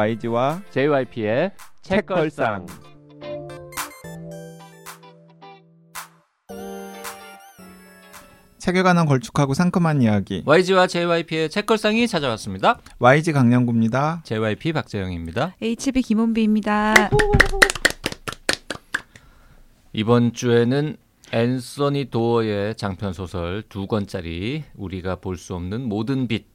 [0.00, 1.50] YG와 JYP의
[1.82, 2.64] 책걸상.
[8.58, 12.78] 책에 관한 걸쭉하고 상큼한 이야기 YG와 JYP의 책걸상이 찾아왔습니다.
[12.98, 14.22] YG 강량구입니다.
[14.24, 15.54] JYP 박재영입니다.
[15.60, 16.94] HB 김원비입니다.
[19.92, 20.96] 이번 주에는
[21.32, 26.46] 앤서니 도어의 장편 소설 두 권짜리 우리가 볼 수 없는 모든 빛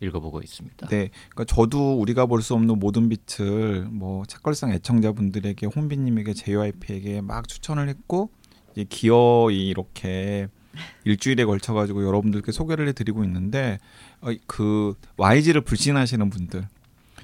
[0.00, 0.88] 읽어보고 있습니다.
[0.88, 7.46] 네, 그러니까 저도 우리가 볼 수 없는 모든 빛을 뭐 책걸상 애청자분들에게 혼비님에게 JYP에게 막
[7.48, 8.30] 추천을 했고
[8.72, 10.48] 이제 기어이 이렇게
[11.04, 13.78] 일주일에 걸쳐 가지고 여러분들께 소개를 해드리고 있는데
[14.20, 16.66] 어, 그 YG를 불신하시는 분들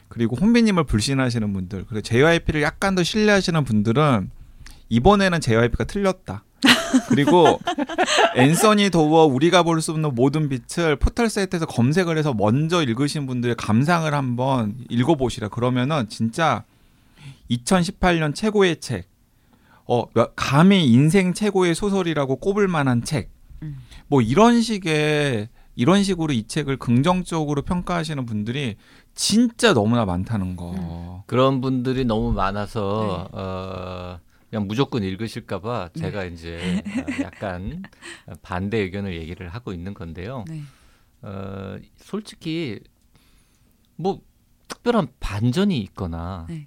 [0.08, 4.30] 그리고 혼비님을 불신하시는 분들 그리고 JYP를 약간 더 신뢰하시는 분들은
[4.88, 6.44] 이번에는 JYP가 틀렸다.
[7.08, 7.60] 그리고
[8.36, 13.56] 앤서니 도어 우리가 볼 수 없는 모든 빛을 포털 사이트에서 검색을 해서 먼저 읽으신 분들의
[13.56, 15.48] 감상을 한번 읽어보시라.
[15.48, 16.64] 그러면은 진짜
[17.50, 19.08] 2018년 최고의 책,
[19.86, 23.30] 어 감히 인생 최고의 소설이라고 꼽을 만한 책,
[23.62, 23.76] 음.
[24.08, 28.76] 뭐 이런 식의 이런 식으로 이 책을 긍정적으로 평가하시는 분들이
[29.14, 31.22] 진짜 너무나 많다는 거.
[31.26, 33.38] 그런 분들이 너무 많아서 네.
[33.38, 34.18] 어,
[34.50, 37.82] 그냥 무조건 읽으실까봐 제가 이제 어, 약간
[38.42, 40.44] 반대 의견을 얘기를 하고 있는 건데요.
[40.48, 40.62] 네.
[41.22, 42.78] 어, 솔직히
[43.96, 44.20] 뭐
[44.68, 46.66] 특별한 반전이 있거나 네.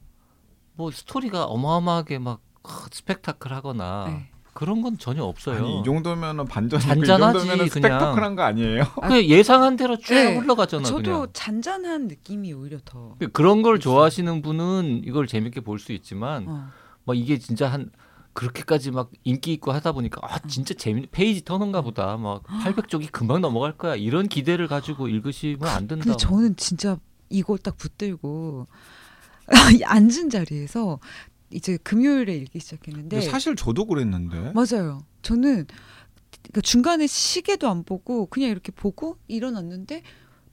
[0.73, 4.29] 뭐 스토리가 어마어마하게 막 어, 스펙타클하거나 네.
[4.53, 5.59] 그런 건 전혀 없어요.
[5.59, 7.69] 아니 이 정도면은 반전이 잔잔하지, 이.
[7.69, 8.83] 스펙타클한 거 아니에요?
[9.01, 10.37] 그냥 예상한 대로 쭉 네.
[10.37, 10.83] 흘러가잖아.
[10.83, 11.27] 저도 그냥.
[11.31, 13.15] 잔잔한 느낌이 오히려 더.
[13.31, 16.67] 그런 걸 좋아하시는 분은 이걸 재밌게 볼 수 있지만 어.
[17.09, 17.89] 막 이게 진짜 한
[18.33, 23.41] 그렇게까지 막 인기 있고 하다 보니까 아 진짜 재미 페이지 터는가 보다 막 800쪽이 금방
[23.41, 26.03] 넘어갈 거야 이런 기대를 가지고 읽으시면 안 된다.
[26.03, 26.99] 근데 저는 진짜
[27.29, 28.67] 이거 딱 붙들고
[29.83, 30.99] 앉은 자리에서
[31.49, 34.53] 이제 금요일에 읽기 시작했는데 사실 저도 그랬는데.
[34.53, 35.03] 맞아요.
[35.23, 35.65] 저는
[36.53, 40.03] 그 중간에 시계도 안 보고 그냥 이렇게 보고 일어났는데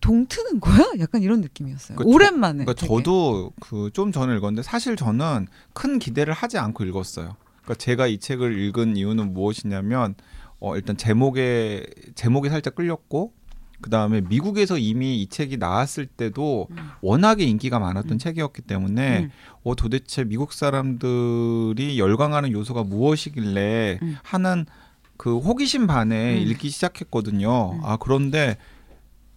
[0.01, 0.85] 동 트는 거야?
[1.01, 1.97] 약간 이런 느낌이었어요.
[1.97, 2.65] 그러니까 저- 오랜만에.
[2.65, 2.87] 그러니까 되게.
[2.95, 7.37] 저도 그 좀 전에 읽었는데 사실 저는 큰 기대를 하지 않고 읽었어요.
[7.63, 10.15] 그러니까 제가 이 책을 읽은 이유는 무엇이냐면
[10.61, 13.33] 어 일단 제목에 제목이 살짝 끌렸고
[13.81, 16.77] 그 다음에 미국에서 이미 이 책이 나왔을 때도 음.
[17.03, 18.19] 워낙에 인기가 많았던 음.
[18.19, 19.31] 책이었기 때문에 음.
[19.65, 24.17] 어 도대체 미국 사람들이 열광하는 요소가 무엇이길래 음.
[24.23, 24.67] 하는
[25.17, 26.47] 그 호기심 반에 음.
[26.47, 27.73] 읽기 시작했거든요.
[27.75, 27.81] 음.
[27.85, 28.57] 아 그런데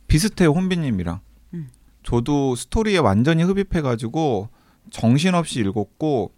[0.09, 1.22] 비슷해요 혼비님이랑.
[1.53, 1.70] 음.
[2.03, 4.50] 저도 스토리에 완전히 흡입해가지고
[4.92, 6.34] 정신없이 읽었고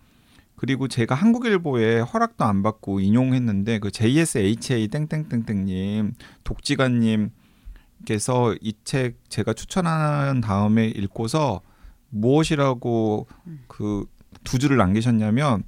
[0.56, 7.32] 그리고 제가 한국일보에 허락도 안 받고 인용했는데 그 JSHA 땡땡땡땡님 독지가님께서
[8.62, 11.62] 이 책 제가 추천한 다음에 읽고서
[12.10, 13.64] 무엇이라고 음.
[13.68, 15.64] 그두 줄을 남기셨냐면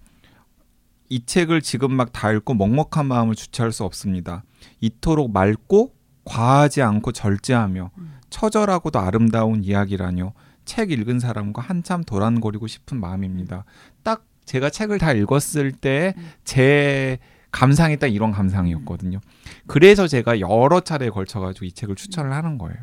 [1.10, 4.44] 이 책을 지금 막 다 읽고 먹먹한 마음을 주체할 수 없습니다.
[4.82, 5.94] 이토록 맑고
[6.26, 8.14] 과하지 않고 절제하며 음.
[8.30, 10.34] 처절하고도 아름다운 이야기라뇨.
[10.66, 13.66] 책 읽은 사람과 한참 도란거리고 싶은 마음입니다.
[14.02, 16.30] 딱 제가 책을 다 읽었을 때 음.
[16.44, 17.20] 제
[17.52, 19.20] 감상이 딱 이런 감상이었거든요.
[19.68, 22.78] 그래서 제가 여러 차례에 걸쳐 가지고 이 책을 추천을 하는 거예요.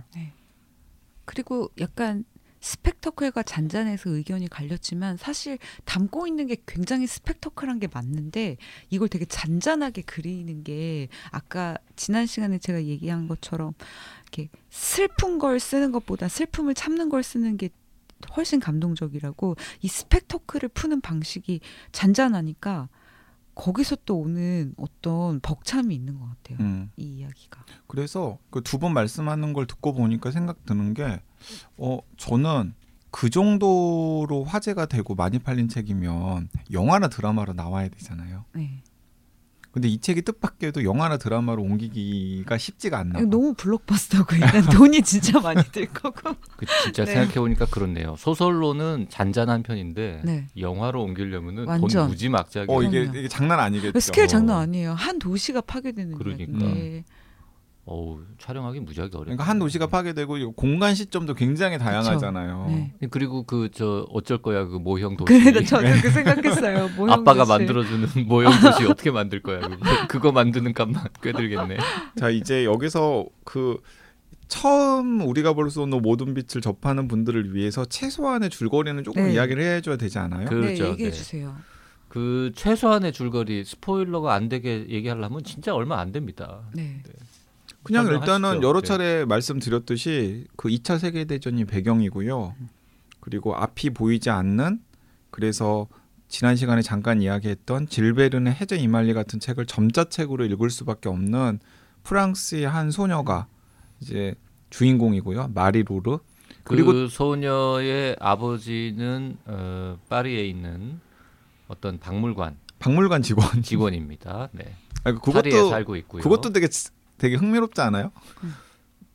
[1.24, 2.24] 그리고 약간
[2.60, 8.56] 스펙터클과 잔잔해서 의견이 갈렸지만 사실 담고 있는 게 굉장히 스펙터클한 게 맞는데
[8.91, 13.72] 이걸 되게 잔잔하게 그리는 게 아까 지난 시간에 제가 얘기한 것처럼
[14.22, 17.71] 이렇게 슬픈 걸 쓰는 것보다 슬픔을 참는 걸 쓰는 게
[18.37, 21.60] 훨씬 감동적이라고 이 스펙터클을 푸는 방식이
[21.92, 22.91] 잔잔하니까
[23.54, 26.59] 거기서 또 오는 어떤 벅참이 있는 것 같아요.
[26.60, 26.91] 음.
[26.97, 27.65] 이 이야기가.
[27.87, 31.21] 그래서 그 두 번 말씀하는 걸 듣고 보니까 생각 드는 게,
[31.76, 32.74] 어, 저는
[33.10, 38.44] 그 정도로 화제가 되고 많이 팔린 책이면 영화나 드라마로 나와야 되잖아요.
[38.54, 38.82] 네.
[39.72, 43.20] 근데 이 책이 뜻밖에도 영화나 드라마로 옮기기가 쉽지가 않나.
[43.20, 46.34] 너무 블록버스터고 일단 돈이 진짜 많이 들 거고.
[46.56, 47.12] 그 진짜 네.
[47.12, 48.16] 생각해 보니까 그렇네요.
[48.18, 50.47] 소설로는 잔잔한 편인데 네.
[50.59, 51.88] 영화로 옮기려면은 완전.
[51.88, 53.03] 돈 무지막지하게 어, 이게.
[53.04, 54.00] 이게 장난 아니겠죠.
[54.00, 54.94] 스케일 장난 아니에요.
[54.94, 56.42] 한 도시가 파괴되는 그러니까.
[56.53, 57.04] 이야기인데.
[57.86, 59.24] 어우 촬영하기 무지하게 어렵.
[59.24, 62.66] 그러니까 한 도시가 파괴되고 이 공간 시점도 굉장히 다양하잖아요.
[62.68, 62.92] 네.
[63.10, 65.27] 그리고 그 저 어쩔 거야 그 모형 도시.
[65.32, 66.88] 그래도 저도 그 생각했어요.
[66.97, 67.48] 모형 아빠가 도시.
[67.48, 69.60] 만들어주는 모형 도시 어떻게 만들 거야?
[69.60, 71.78] 그거, 그거 만드는 값만 꽤 들겠네.
[72.18, 73.78] 자 이제 여기서 그
[74.48, 79.34] 처음 우리가 볼 수 없는 모든 빛을 접하는 분들을 위해서 최소한의 줄거리는 조금 네.
[79.34, 80.47] 이야기를 해줘야 되지 않아요?
[80.48, 80.88] 그- 네, 그렇죠.
[80.92, 81.16] 얘기해 네.
[81.16, 81.56] 주세요.
[82.09, 86.62] 그 최소한의 줄거리 스포일러가 안 되게 얘기하려면 진짜 얼마 안 됩니다.
[86.74, 87.00] 네.
[87.82, 88.06] 그냥.
[88.06, 88.86] 일단은 여러 네.
[88.86, 92.54] 차례 말씀드렸듯이 그 2차 세계 대전이 배경이고요.
[93.21, 94.80] 그리고 앞이 보이지 않는
[95.30, 95.86] 그래서
[96.28, 101.59] 지난 시간에 잠깐 이야기했던 질베르네 해저 이말리 같은 책을 점자책으로 읽을 수밖에 없는
[102.04, 103.47] 프랑스의 한 소녀가
[104.00, 104.34] 이제
[104.71, 105.50] 주인공이고요.
[105.54, 106.18] 마리 로르.
[106.62, 111.00] 그리고 그 소녀의 아버지는 어, 파리에 있는
[111.68, 113.62] 어떤 박물관 박물관 직원.
[113.62, 114.48] 직원입니다.
[114.53, 114.77] 네.
[115.04, 116.22] 파리에 그것도 살고 있고요.
[116.22, 116.68] 그것도 되게
[117.20, 118.12] 되게 흥미롭지 않아요?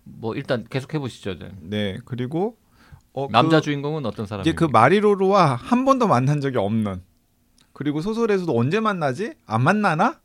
[0.04, 1.40] 뭐 일단 계속 해보시죠.
[1.40, 1.52] 네.
[1.60, 1.98] 네.
[2.06, 2.56] 그리고
[3.14, 4.44] 어, 남자 그, 주인공은 어떤 사람이에요?
[4.44, 7.02] 이제 그 마리로르와 한 번도 만난 적이 없는.
[7.74, 9.34] 그리고 소설에서도 언제 만나지?
[9.48, 10.20] 안 만나나?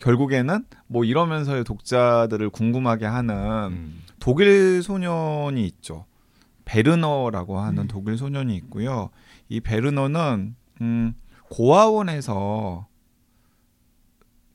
[0.00, 3.34] 결국에는 뭐 이러면서의 독자들을 궁금하게 하는
[3.70, 4.02] 음.
[4.18, 6.06] 독일 소년이 있죠.
[6.64, 7.88] 베르너라고 하는 음.
[7.88, 9.10] 독일 소년이 있고요.
[9.48, 11.14] 이 베르너는 음,
[11.48, 12.88] 고아원에서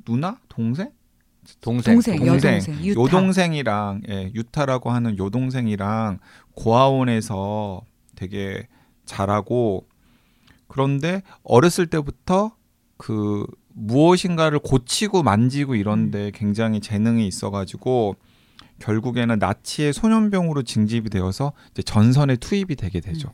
[0.04, 0.92] 누나 동생
[1.62, 3.02] 동생, 동생, 동생, 여동생, 유타.
[3.02, 6.20] 요동생이랑 예, 유타라고 하는 요동생이랑
[6.54, 7.82] 고아원에서
[8.16, 8.68] 되게
[9.06, 9.88] 잘하고
[10.68, 12.56] 그런데 어렸을 때부터
[12.98, 15.78] 그 무엇인가를 고치고 만지고 음.
[15.78, 18.16] 이런데 굉장히 재능이 있어가지고
[18.80, 23.32] 결국에는 나치의 소년병으로 징집이 되어서 이제 전선에 투입이 되게 되죠.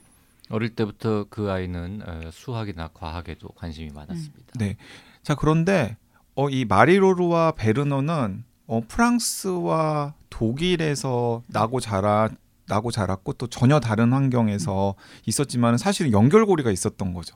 [0.50, 4.54] 어릴 때부터 그 아이는 어, 수학이나 과학에도 관심이 많았습니다.
[4.56, 4.75] 네.
[5.24, 5.98] 자 그런데
[6.36, 12.30] 어, 이 마리로르와 베르너는 어, 프랑스와 독일에서 나고 자라
[12.68, 14.95] 나고 자랐고 또 전혀 다른 환경에서
[15.25, 17.36] 있었지만 사실은 연결고리가 있었던 거죠.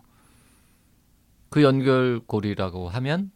[1.49, 3.31] 그 연결고리라고 하면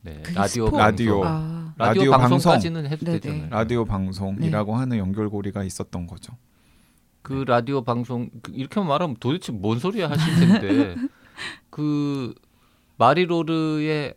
[0.00, 0.78] 네, 그게 라디오 방송.
[0.78, 1.24] 라디오.
[1.24, 3.20] 아, 라디오, 라디오 방송까지는 해도 네네.
[3.20, 3.50] 되잖아요.
[3.50, 6.32] 라디오 방송이라고 하는 연결고리가 있었던 거죠.
[7.20, 10.94] 그 라디오 방송 그 이렇게 말하면 도대체 뭔 소리야 하실 텐데
[11.70, 12.34] 그
[12.96, 14.14] 마리로르의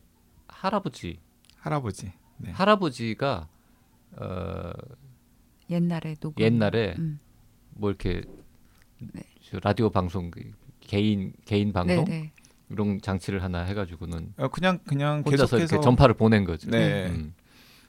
[0.60, 1.20] 할아버지
[1.58, 2.12] 할아버지.
[2.38, 2.52] 네.
[2.52, 3.48] 할아버지가
[4.18, 4.72] 어,
[5.70, 6.44] 옛날에 녹음.
[6.44, 7.20] 옛날에 음.
[7.72, 8.24] 뭐 이렇게
[9.00, 9.22] 네.
[9.42, 12.32] 저 라디오 방송 그 개인 개인 방송 네네.
[12.70, 16.70] 이런 장치를 하나 해가지고는 어, 그냥 그냥 혼자서 계속해서 이렇게 전파를 보낸 거죠.
[16.70, 17.08] 네.
[17.08, 17.34] 음.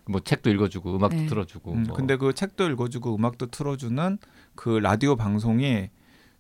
[0.07, 1.27] 뭐 책도 읽어주고 음악도 네.
[1.27, 1.73] 틀어주고.
[1.73, 1.97] 음, 뭐.
[1.97, 4.19] 근데 그 책도 읽어주고 음악도 틀어주는
[4.57, 5.91] 그 라디오 방송이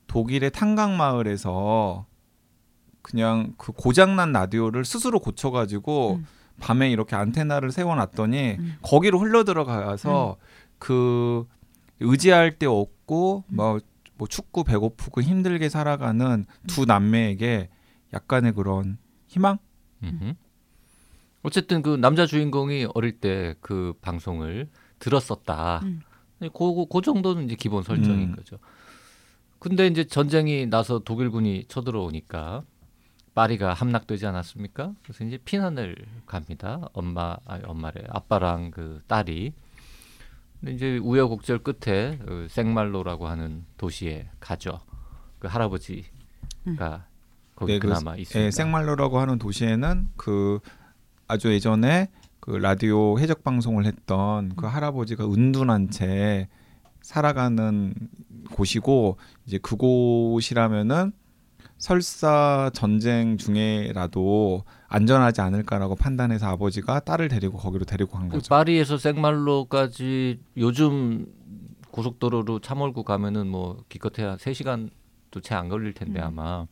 [0.08, 2.06] 독일의 탄강 마을에서
[3.02, 6.26] 그냥 그 고장난 라디오를 스스로 고쳐가지고 음.
[6.60, 8.76] 밤에 이렇게 안테나를 세워놨더니 음.
[8.82, 10.36] 거기로 흘러 들어가서
[10.78, 11.46] 그
[12.00, 13.56] 의지할 데 없고 음.
[13.56, 13.80] 뭐,
[14.16, 17.68] 뭐 축구 배고프고 힘들게 살아가는 두 남매에게
[18.12, 18.98] 약간의 그런
[19.28, 19.58] 희망?
[20.02, 20.34] 음흠.
[21.42, 24.68] 어쨌든 그 남자 주인공이 어릴 때 그 방송을
[24.98, 25.80] 들었었다.
[25.84, 26.00] 음.
[26.40, 28.36] 그, 그 정도는 이제 기본 설정인 음.
[28.36, 28.58] 거죠.
[29.58, 32.62] 근데 이제 전쟁이 나서 독일군이 쳐들어오니까
[33.34, 34.94] 파리가 함락되지 않았습니까?
[35.02, 35.96] 그래서 이제 피난을
[36.26, 36.88] 갑니다.
[36.92, 39.52] 엄마, 아니 엄마래, 아빠랑 그 딸이.
[40.60, 44.80] 근데 이제 우여곡절 끝에 그 생말로라고 하는 도시에 가죠.
[45.38, 47.06] 그 할아버지가
[47.56, 48.46] 거기 네, 그 그나마 있습니다.
[48.46, 50.60] 예, 생말로라고 하는 도시에는 그
[51.26, 52.10] 아주 예전에
[52.40, 56.48] 그 라디오 해적 방송을 했던 그 할아버지가 은둔한 채
[57.02, 57.94] 살아가는
[58.52, 61.12] 곳이고 이제 그곳이라면은
[61.80, 68.48] 설사 전쟁 중에라도 안전하지 않을까라고 판단해서 아버지가 딸을 데리고 거기로 데리고 간그 거죠.
[68.50, 71.26] 파리에서 생말로까지 요즘
[71.90, 76.24] 고속도로로 차 몰고 가면은 뭐 기껏해야 3시간도 채 안 걸릴 텐데 음.
[76.26, 76.66] 아마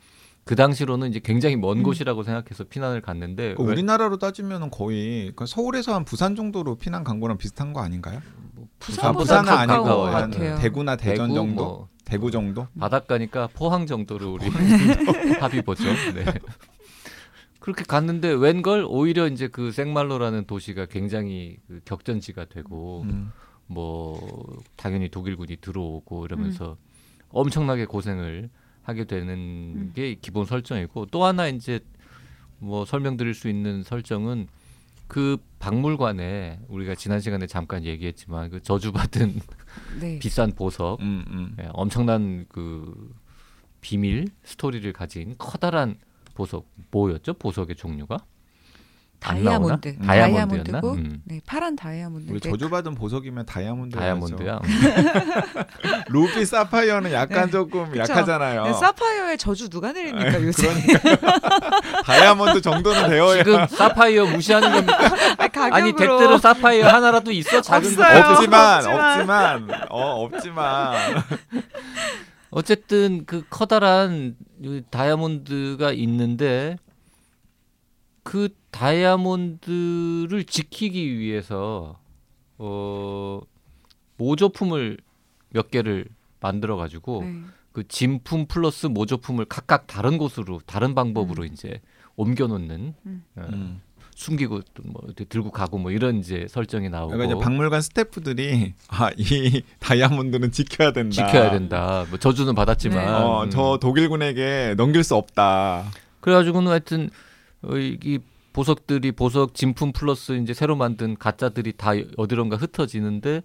[0.45, 1.83] 그 당시로는 이제 굉장히 먼 음.
[1.83, 7.03] 곳이라고 생각해서 피난을 갔는데 그 왜- 우리나라로 따지면은 거의 그 서울에서 한 부산 정도로 피난
[7.03, 8.21] 간 거랑 비슷한 거 아닌가요?
[8.79, 10.59] 부산보다 아, 부산은 아니고 것한 같아요.
[10.59, 12.67] 대구나 대전 대구 정도, 뭐 대구 정도.
[12.79, 14.47] 바닷가니까 포항 정도로 우리
[15.41, 15.85] 합의 보죠.
[16.15, 16.25] 네.
[17.61, 23.31] 그렇게 갔는데 웬걸 오히려 이제 그 생말로라는 도시가 굉장히 그 격전지가 되고 음.
[23.67, 26.77] 뭐 당연히 독일군이 들어오고 이러면서 음.
[27.29, 28.49] 엄청나게 고생을
[28.83, 29.93] 하게 되는 음.
[29.95, 31.81] 게 기본 설정이고 또 하나 이제
[32.59, 34.49] 뭐 설명드릴 수 있는 설정은
[35.09, 39.41] 그 박물관에 우리가 지난 시간에 잠깐 얘기했지만 그 저주받은
[40.00, 40.18] 네.
[40.18, 41.56] 비싼 보석 음, 음.
[41.61, 43.14] 예, 엄청난 그
[43.80, 45.97] 비밀 스토리를 가진 커다란
[46.35, 48.18] 보석 뭐였죠 보석의 종류가?
[49.21, 49.99] 다이아몬드.
[49.99, 50.81] 다이아몬드였나?
[50.81, 51.23] 다이아몬드고 음.
[51.25, 52.31] 네, 파란 다이아몬드.
[52.31, 53.97] 우리 저주받은 보석이면 다이아몬드.
[53.97, 54.61] 다이아몬드야.
[56.09, 57.51] 루비 사파이어는 약간 네.
[57.51, 57.99] 조금 그쵸.
[58.01, 58.63] 약하잖아요.
[58.65, 60.69] 네, 사파이어의 저주 누가 내립니까 요새?
[62.05, 64.99] 다이아몬드 정도는 되어야 지금 사파이어 무시하는 겁니까?
[65.39, 68.25] 아, 가격으로 아니 덱대로 사파이어 하나라도 있어 작은 거 없어요.
[68.35, 69.13] 없지만 없지만.
[69.63, 70.95] 없지만 어 없지만
[72.51, 76.77] 어쨌든 그 커다란 이 다이아몬드가 있는데
[78.23, 81.99] 그 다이아몬드를 지키기 위해서
[82.58, 83.40] 어
[84.16, 84.99] 모조품을
[85.50, 86.06] 몇 개를
[86.40, 87.40] 만들어 가지고 네.
[87.73, 91.49] 그 진품 플러스 모조품을 각각 다른 곳으로 다른 방법으로 음.
[91.52, 91.80] 이제
[92.14, 93.25] 옮겨 놓는 음.
[93.37, 93.80] 어, 음.
[94.14, 99.62] 숨기고 또뭐 들고 가고 뭐 이런 이제 설정이 나오고 그러니까 이제 박물관 스태프들이 아 이
[99.80, 101.14] 다이아몬드는 지켜야 된다.
[101.14, 102.06] 지켜야 된다.
[102.11, 103.11] 뭐 저주는 받았지만 네.
[103.12, 103.50] 어, 음.
[103.50, 105.85] 저 독일군에게 넘길 수 없다.
[106.20, 107.11] 그래가지고는 하여튼
[107.62, 108.18] 어, 이
[108.62, 113.43] 보석들이 보석 진품 플러스 이제 새로 만든 가짜들이 다 어디론가 흩어지는데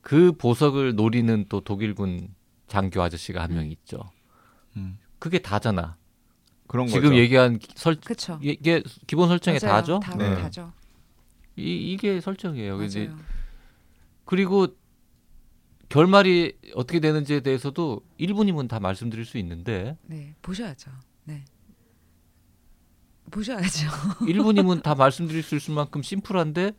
[0.00, 2.34] 그 보석을 노리는 또 독일군
[2.66, 4.00] 장교 아저씨가 한 명 있죠.
[4.76, 4.98] 음.
[5.20, 5.96] 그게 다잖아.
[6.66, 7.16] 그런 지금 거죠.
[7.16, 8.38] 얘기한 기- 설 그렇죠.
[8.42, 9.74] 이게 기본 설정에 맞아요.
[9.76, 10.00] 다죠.
[10.00, 10.34] 다, 네.
[10.34, 10.72] 다죠.
[11.56, 12.82] 이, 이게 설정이에요.
[12.82, 13.18] 이제 맞아요.
[14.24, 14.66] 그리고
[15.88, 20.90] 결말이 어떻게 되는지에 대해서도 1분이면 다 말씀드릴 수 있는데 네, 보셔야죠.
[21.24, 21.44] 네.
[23.28, 23.88] 보셔야죠.
[24.26, 26.72] 1분이면 다 말씀드릴 수 있을 만큼 심플한데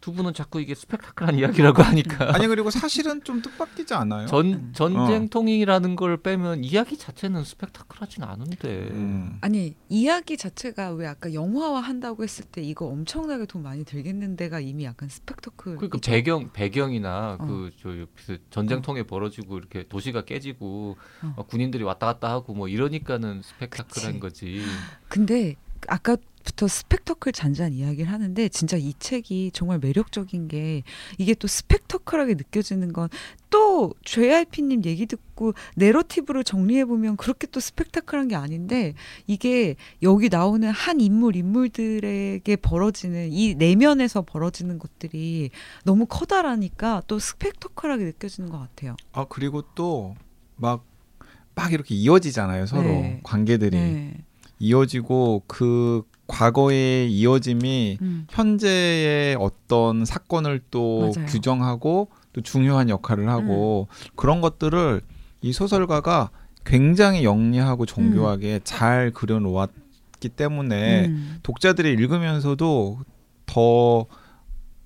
[0.00, 4.26] 두 분은 자꾸 이게 스펙타클한 이야기라고 하니까 아니 그리고 사실은 좀 뜻밖이지 않아요?
[4.26, 9.38] 전 전쟁통이라는 걸 빼면 이야기 자체는 스펙타클하진 않은데 음.
[9.40, 14.84] 아니 이야기 자체가 왜 아까 영화화 한다고 했을 때 이거 엄청나게 돈 많이 들겠는데가 이미
[14.84, 15.76] 약간 스펙터클.
[15.76, 17.46] 그러니까 배경 배경이나 어.
[17.46, 21.34] 그저 전쟁통에 벌어지고 이렇게 도시가 깨지고 어.
[21.36, 24.60] 막 군인들이 왔다 갔다 하고 뭐 이러니까는 스펙타클한 그치.
[24.60, 24.62] 거지.
[25.08, 25.56] 근데
[25.88, 30.84] 아까 부터 스펙터클 잔잔 이야기를 하는데 진짜 이 책이 정말 매력적인 게
[31.18, 33.08] 이게 또 스펙터클하게 느껴지는 건
[33.56, 38.92] 또 JYP님 얘기 듣고 내러티브를 정리해 보면 그렇게 또 스펙타클한 게 아닌데
[39.26, 45.48] 이게 여기 나오는 한 인물 인물들에게 벌어지는 이 내면에서 벌어지는 것들이
[45.84, 48.94] 너무 커다라니까 또 스펙터클하게 느껴지는 것 같아요.
[49.12, 50.14] 아 그리고 또
[50.56, 53.20] 막막 이렇게 이어지잖아요 서로 네.
[53.22, 54.24] 관계들이 네.
[54.58, 58.26] 이어지고 그 과거의 이어짐이 음.
[58.30, 61.26] 현재의 어떤 사건을 또 맞아요.
[61.26, 65.00] 규정하고 또 중요한 역할을 하고 그런 것들을
[65.42, 66.30] 이 소설가가
[66.64, 71.38] 굉장히 영리하고 정교하게 잘 그려놓았기 때문에 음.
[71.42, 72.98] 독자들이 읽으면서도
[73.46, 74.06] 더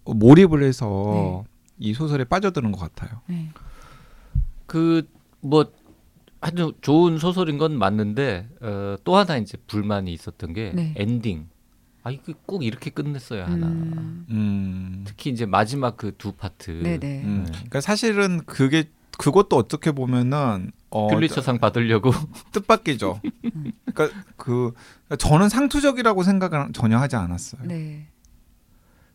[0.05, 1.45] 몰입을 해서
[1.79, 3.21] 이 소설에 빠져드는 것 같아요.
[3.27, 3.49] 네.
[4.67, 5.73] 그뭐
[6.41, 10.95] 아주 좋은 소설인 건 맞는데 어, 또 하나 이제 불만이 있었던 게 네.
[10.97, 11.49] 엔딩.
[12.03, 13.67] 아 이거 꼭 이렇게 끝냈어야 하나.
[13.67, 14.27] 음.
[14.31, 15.05] 음.
[15.07, 16.71] 특히 이제 마지막 그 두 파트.
[16.83, 17.23] 네네.
[17.25, 17.43] 음.
[17.45, 17.53] 네.
[17.53, 18.85] 그러니까 사실은 그게
[19.19, 22.11] 그것도 어떻게 보면은 어, 퓰리처상 받으려고
[22.53, 23.21] 뜻밖이죠.
[23.93, 24.73] 그러니까 그
[25.19, 27.61] 저는 상투적이라고 생각은 전혀 하지 않았어요.
[27.67, 28.07] 네.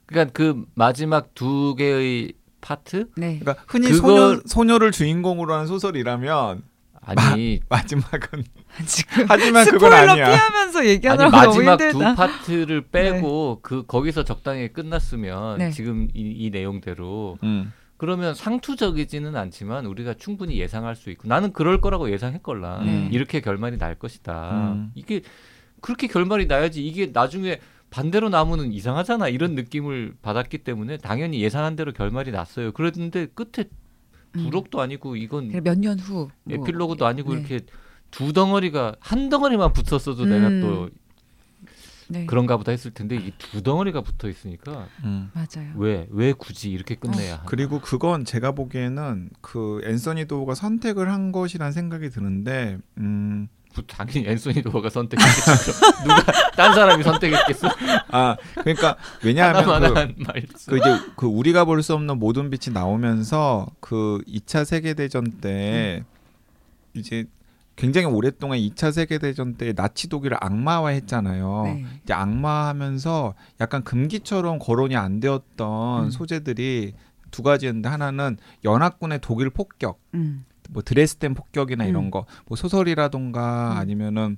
[0.05, 3.39] 그러니까 그 마지막 두 개의 파트 네.
[3.39, 6.61] 그러니까 흔히 그거- 소녀 소녀를 주인공으로 하는 소설이라면
[7.05, 8.43] 아니 마 지막은
[8.85, 10.27] 지금 하지만 그건 아니야.
[10.27, 11.99] 피하면서 아니 얘기하느라고 너무 마지막 두.
[12.15, 15.71] 파트를 빼고 그 거기서 적당히 끝났으면 네.
[15.71, 17.71] 지금 이, 이 내용대로 음.
[17.97, 23.09] 그러면 상투적이지는 않지만 우리가 충분히 예상할 수 있고 나는 그럴 거라고 예상했걸라 네.
[23.11, 24.91] 이렇게 결말이 날 것이다 음.
[24.95, 25.21] 이게
[25.81, 27.59] 그렇게 결말이 나야지 이게 나중에
[27.91, 33.65] 반대로 나무는 이상하잖아 이런 느낌을 받았기 때문에 당연히 예상한 대로 결말이 났어요 그랬는데 끝에
[34.43, 36.29] 부록도 아니고 이건 몇 년 후.
[36.43, 36.55] 뭐.
[36.55, 37.39] 에필로그도 아니고 네.
[37.39, 37.59] 이렇게
[38.11, 40.61] 두 덩어리가 한 덩어리만 붙었어도 내가 음.
[40.61, 40.89] 또
[42.07, 42.25] 네.
[42.27, 45.31] 그런가 보다 했을 텐데 이 두 덩어리가 붙어 있으니까 음.
[45.33, 45.73] 맞아요.
[45.75, 51.31] 왜 왜 굳이 이렇게 끝내야 하나 그리고 그건 제가 보기에는 그 앤서니 도우가 선택을 한
[51.31, 53.47] 것이란 생각이 드는데 음.
[53.75, 55.71] 부- 당연히 앤소니 도어가 선택했겠죠
[56.03, 56.23] 누가
[56.55, 57.67] 딴 사람이 선택했겠어
[58.09, 59.63] 아 그러니까 왜냐하면
[59.93, 60.23] 그,
[60.67, 66.03] 그 이제 그 우리가 볼 수 없는 모든 빛이 나오면서 그 2차 세계 대전 때
[66.93, 67.25] 이제
[67.75, 71.61] 굉장히 오랫동안 2차 세계 대전 때 나치 독일을 악마화했잖아요.
[71.65, 71.85] 네.
[72.05, 76.09] 이제 악마하면서 약간 금기처럼 거론이 안 되었던 음.
[76.09, 76.93] 소재들이
[77.31, 80.45] 두 가지였는데 하나는 연합군의 독일 폭격, 음.
[80.69, 82.11] 뭐 드레스덴 폭격이나 이런 음.
[82.11, 83.77] 거, 뭐 소설이라던가 음.
[83.77, 84.37] 아니면은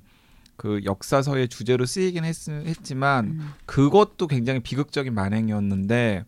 [0.56, 3.50] 그 역사서의 주제로 쓰이긴 했, 했지만 음.
[3.66, 6.24] 그것도 굉장히 비극적인 만행이었는데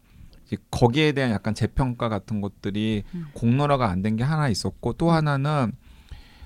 [0.70, 3.26] 거기에 대한 약간 재평가 같은 것들이 음.
[3.34, 5.72] 공론화가 안 된 게 하나 있었고 또 하나는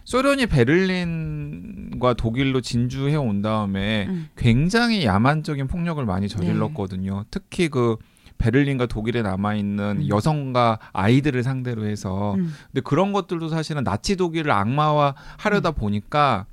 [0.04, 4.28] 소련이 베를린과 독일로 진주해 온 다음에 음.
[4.36, 7.24] 굉장히 야만적인 폭력을 많이 저질렀거든요.
[7.30, 7.96] 특히 그
[8.38, 10.08] 베를린과 독일에 남아 있는 음.
[10.08, 12.52] 여성과 아이들을 상대로 해서 음.
[12.66, 16.46] 근데 그런 것들도 사실은 나치 독일을 악마화 하려다 보니까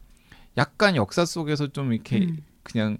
[0.57, 2.37] 약간 역사 속에서 좀 이렇게 음.
[2.63, 2.97] 그냥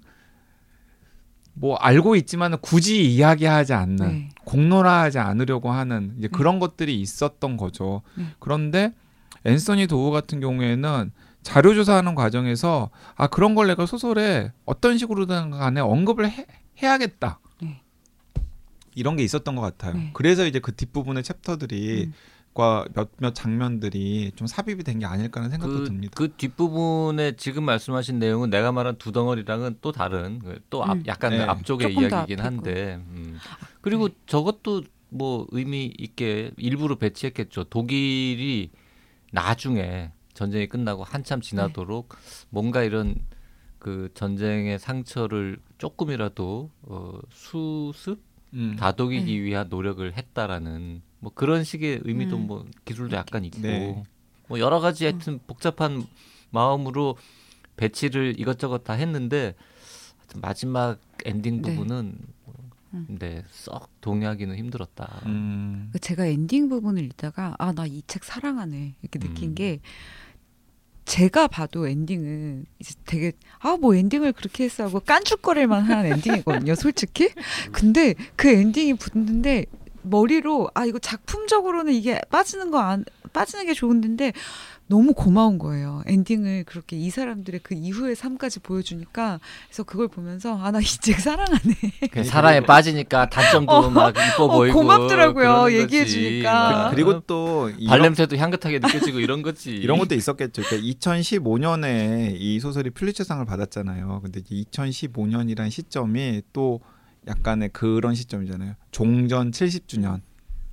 [1.54, 4.28] 뭐 알고 있지만 굳이 이야기하지 않는 네.
[4.44, 8.02] 공론화하지 않으려고 하는 이제 그런 것들이 있었던 거죠.
[8.16, 8.24] 네.
[8.38, 8.94] 그런데
[9.44, 11.12] 앤서니 도우 같은 경우에는
[11.42, 16.46] 자료 조사하는 과정에서 아 그런 걸 내가 소설에 어떤 식으로든 간에 언급을 해,
[16.80, 17.40] 해야겠다.
[18.94, 19.00] 네.
[19.00, 19.94] 이런 게 있었던 것 같아요.
[19.94, 20.10] 네.
[20.14, 22.14] 그래서 이제 그 뒷부분의 챕터들이 음.
[22.54, 26.12] 것과 몇몇 장면들이 좀 삽입이 된 게 아닐까 하는 생각도 그, 듭니다.
[26.14, 31.02] 그 뒷부분에 지금 말씀하신 내용은 내가 말한 두 덩어리랑은 또 다른 그또 앞, 음.
[31.06, 31.42] 약간 네.
[31.42, 32.40] 앞쪽의 이야기이긴.
[32.40, 33.38] 한데 음.
[33.80, 34.14] 그리고 네.
[34.26, 37.64] 저것도 뭐 의미 있게 일부러 배치했겠죠.
[37.64, 38.70] 독일이
[39.30, 42.14] 나중에 전쟁이 끝나고 한참 지나도록
[42.50, 43.14] 뭔가 이런
[43.78, 48.20] 그 전쟁의 상처를 조금이라도 어, 수습
[48.54, 48.76] 음.
[48.78, 49.40] 다독이기 네.
[49.40, 52.46] 위한 노력을 했다라는 뭐 그런 식의 의미도 음.
[52.46, 54.02] 뭐 기술도 약간 있고 네.
[54.48, 55.08] 뭐 여러 가지 어.
[55.10, 56.04] 하여튼 복잡한
[56.50, 57.16] 마음으로
[57.76, 59.54] 배치를 이것저것 다 했는데
[60.18, 61.74] 하여튼 마지막 엔딩 네.
[61.74, 62.18] 부분은
[62.94, 63.06] 음.
[63.18, 65.22] 네, 썩 동의하기는 힘들었다.
[65.24, 65.88] 음.
[65.92, 69.54] 그 제가 엔딩 부분을 읽다가 아 나 이 책 사랑하네 이렇게 느낀 음.
[69.54, 69.80] 게
[71.04, 76.74] 제가 봐도 엔딩은 이제 되게 아 뭐 엔딩을 그렇게 했어 하고 깐죽거릴 만 한 엔딩이거든요
[76.74, 77.30] 솔직히.
[77.72, 79.66] 근데 그 엔딩이 붙는데
[80.02, 84.32] 머리로 아 이거 작품적으로는 이게 빠지는 거 안 빠지는 게 좋은데
[84.88, 90.70] 너무 고마운 거예요 엔딩을 그렇게 이 사람들의 그 이후의 삶까지 보여주니까 그래서 그걸 보면서 아
[90.70, 91.74] 나 이 책 사랑하네
[92.10, 96.04] 그 사랑에 빠지니까 단점도 어, 막 이뻐 어, 보이고 고맙더라고요, 그러는 얘기해.
[96.04, 96.88] 주니까.
[96.90, 99.70] 그- 그리고 또 발냄새도 향긋하게 느껴지고 이런 거지.
[99.70, 100.62] 이런 것도 있었겠죠.
[100.62, 104.20] 그러니까 2015년에 이 소설이 플리처상을 받았잖아요.
[104.22, 106.80] 근데 이제 2015년이란 시점이 또
[107.26, 108.74] 약간의 그런 시점이잖아요.
[108.90, 110.20] 종전 70주년.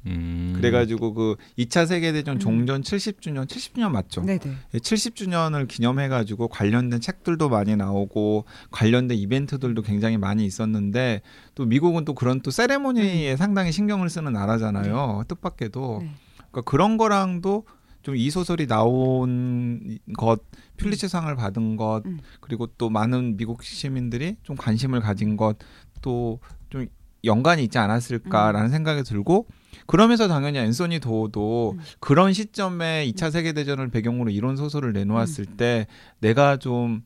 [0.06, 0.54] 음.
[0.56, 2.40] 그래가지고 그 2차 세계대전 음.
[2.40, 4.22] 종전 70주년, 70주년 맞죠?
[4.22, 4.40] 네네
[4.74, 11.22] 70주년을 기념해가지고 관련된 책들도 많이 나오고 관련된 이벤트들도 굉장히 많이 있었는데
[11.56, 15.24] 또 미국은 또 그런 또 세레모니에 상당히 신경을 쓰는 나라잖아요.
[15.28, 16.12] 뜻밖에도 네.
[16.38, 17.66] 그러니까 그런 거랑도
[18.02, 20.40] 좀 이 소설이 나온 것
[20.78, 22.20] 퓰리처상을 받은 것 음.
[22.40, 25.58] 그리고 또 많은 미국 시민들이 좀 관심을 가진 것
[26.02, 26.40] 또
[26.70, 26.88] 좀
[27.26, 29.48] 연관이 있지 않았을까라는 생각이 들고
[29.86, 31.84] 그러면서 당연히 앤서니 도어도 음.
[32.00, 35.88] 그런 시점에 2차 세계 대전을 배경으로 이런 소설을 내놓았을 때
[36.20, 37.04] 내가 좀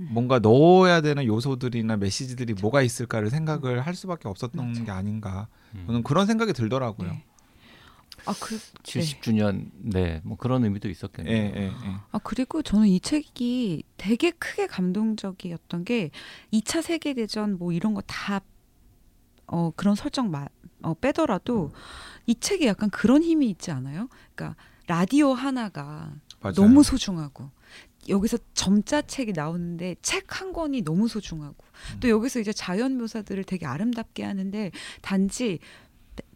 [0.00, 0.08] 음.
[0.10, 4.84] 뭔가 넣어야 되는 요소들이나 메시지들이 뭐가 있을까를 생각을 할 수밖에 없었던 맞아.
[4.84, 5.84] 게 아닌가 음.
[5.86, 7.10] 저는 그런 생각이 들더라고요.
[7.10, 7.24] 네.
[8.24, 11.34] 아 그 70주년 네, 뭐 그런 의미도 있었겠네요.
[11.36, 11.72] 예, 예, 예.
[12.10, 16.10] 아 그리고 저는 이 책이 되게 크게 감동적이었던 게
[16.52, 18.40] 2차 세계 대전 뭐 이런 거 다
[19.46, 20.46] 어, 그런 설정 마,
[20.82, 21.70] 어, 빼더라도
[22.26, 24.08] 이 책이 약간 그런 힘이 있지 않아요?
[24.34, 24.56] 그러니까
[24.86, 26.54] 라디오 하나가 맞아요.
[26.54, 27.50] 너무 소중하고
[28.08, 31.56] 여기서 점자 책이 나오는데 책 한 권이 너무 소중하고
[31.94, 32.00] 음.
[32.00, 34.70] 또 여기서 이제 자연 묘사들을 되게 아름답게 하는데
[35.02, 35.58] 단지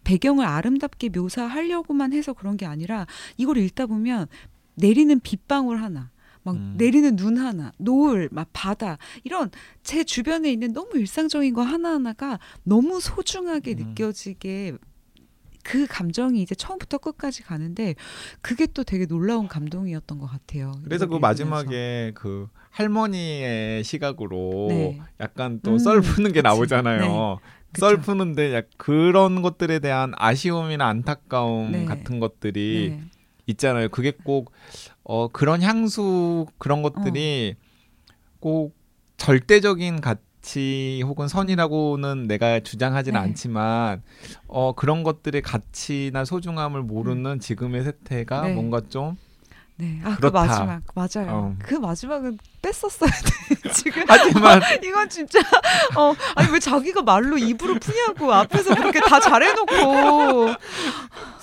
[0.04, 4.26] 배경을 아름답게 묘사하려고만 해서 그런 게 아니라 이걸 읽다 보면
[4.74, 6.10] 내리는 빗방울 하나
[6.42, 6.74] 막 음.
[6.76, 9.50] 내리는 눈 하나 노을 막 바다 이런
[9.82, 13.88] 제 주변에 있는 너무 일상적인 거 하나하나가 너무 소중하게 음.
[13.88, 14.74] 느껴지게
[15.62, 17.94] 그 감정이 이제 처음부터 끝까지 가는데
[18.40, 20.72] 그게 또 되게 놀라운 감동이었던 것 같아요.
[20.84, 25.00] 그래서 그 마지막에 그 할머니의 시각으로 네.
[25.20, 26.42] 약간 또 음, 썰 푸는 게 그치.
[26.42, 27.38] 나오잖아요.
[27.72, 27.86] 그쵸.
[27.86, 31.84] 썰 푸는데 약 그런 것들에 대한 아쉬움이나 안타까움 네.
[31.84, 33.04] 같은 것들이 네.
[33.46, 33.88] 있잖아요.
[33.90, 34.52] 그게 꼭
[35.12, 38.14] 어, 그런 향수 그런 것들이 어.
[38.38, 38.76] 꼭
[39.16, 43.26] 절대적인 가치 혹은 선이라고는 내가 주장하지는 네.
[43.26, 44.04] 않지만
[44.46, 48.46] 어, 그런 것들의 가치나 소중함을 모르는 지금의 세태가 음.
[48.46, 48.54] 네.
[48.54, 49.16] 뭔가 좀
[49.80, 49.98] 네.
[50.04, 50.46] 아, 그 그렇다.
[50.46, 51.30] 마지막 맞아요.
[51.30, 51.56] 어.
[51.58, 53.70] 그 마지막은 뺐었어야 돼.
[53.72, 55.40] 지금 하지만 이건 진짜
[55.96, 60.54] 어 아니 왜 자기가 말로 입으로 푸냐고 앞에서 그렇게 다 잘해놓고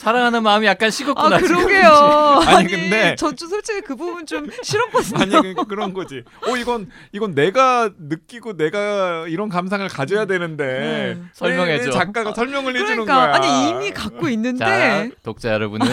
[0.07, 1.35] 사랑하는 마음이 약간 식었구나.
[1.35, 1.39] 아.
[1.39, 1.89] 그러게요.
[2.47, 5.19] 아니, 아니, 근데- 저도 솔직히 그 부분 좀 싫었거든요.
[5.21, 6.23] 아니 그러니까 그런 거지.
[6.47, 11.29] 어 이건 이건 내가 느끼고 내가 이런 감상을 가져야 되는데 음.
[11.33, 11.85] 설명해줘.
[11.87, 13.35] 왜 작가가 설명을 해주는 그러니까 거야.
[13.35, 15.85] 아니 이미 갖고 자, 있는데 독자 여러분은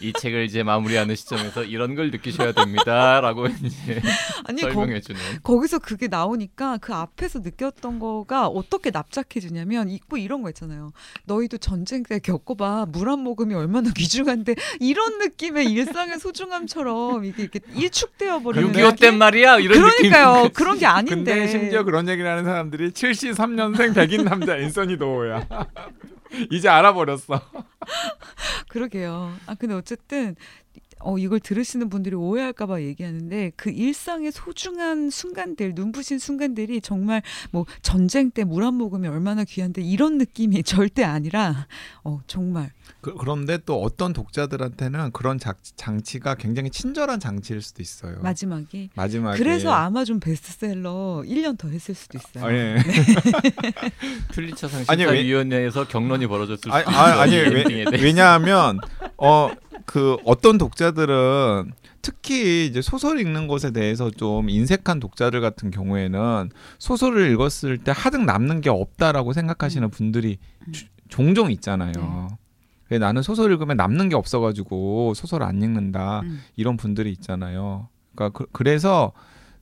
[0.00, 4.02] 이 책을 이제 마무리하는 시점에서 이런 걸 느끼셔야 됩니다라고 이제
[4.48, 5.20] 아니 거, 설명해 주는.
[5.44, 10.90] 거기서 그게 나오니까 그 앞에서 느꼈던 거가 어떻게 납작해지냐면 있고 이런 거 있잖아요.
[11.26, 17.42] 너희도 전쟁 때 겪어봐 물 한 모금 이 얼마나 귀중한데 이런 느낌의 일상의 소중함처럼 이게
[17.44, 20.34] 이렇게 일축되어 버리는 6.25땐 말이야 이런 그러니까요.
[20.44, 20.52] 느낌.
[20.52, 21.14] 그런 게 아닌데.
[21.34, 25.46] 근데 심지어 그런 얘기를 하는 사람들이 73년생 백인 남자 앤서니 도어야.
[26.50, 27.40] 이제 알아버렸어.
[28.68, 29.32] 그러게요.
[29.46, 30.34] 아 근데 어쨌든
[31.04, 38.30] 어 이걸 들으시는 분들이 오해할까봐 얘기하는데 그 일상의 소중한 순간들, 눈부신 순간들이 정말 뭐 전쟁
[38.30, 41.66] 때 물 한 모금이 얼마나 귀한데 이런 느낌이 절대 아니라
[42.04, 48.18] 어 정말 그, 그런데 또 어떤 독자들한테는 그런 자, 장치가 굉장히 친절한 장치일 수도 있어요.
[48.22, 49.38] 마지막이 마지막에.
[49.38, 52.44] 그래서 아마존 베스트셀러 1년 더 했을 수도 있어요.
[52.44, 52.76] 아, 예.
[54.88, 57.20] 아니, 왜- 심사위원회에서 경론이 벌어졌을 아니, 수도 아, 있어요.
[57.20, 57.84] 아니 이 왜.
[58.00, 58.78] 왜냐하면
[59.16, 59.50] 어
[59.86, 67.30] 그 어떤 독자들은 특히 이제 소설 읽는 것에 대해서 좀 인색한 독자들 같은 경우에는 소설을
[67.30, 70.72] 읽었을 때 하등 남는 게 없다라고 생각하시는 분들이 음.
[70.72, 71.92] 주- 종종 있잖아요.
[71.92, 72.36] 네.
[72.88, 76.40] 그래, 나는 소설 읽으면 남는 게 없어가지고 소설 안 읽는다 음.
[76.56, 77.88] 이런 분들이 있잖아요.
[78.14, 79.12] 그러니까 그, 그래서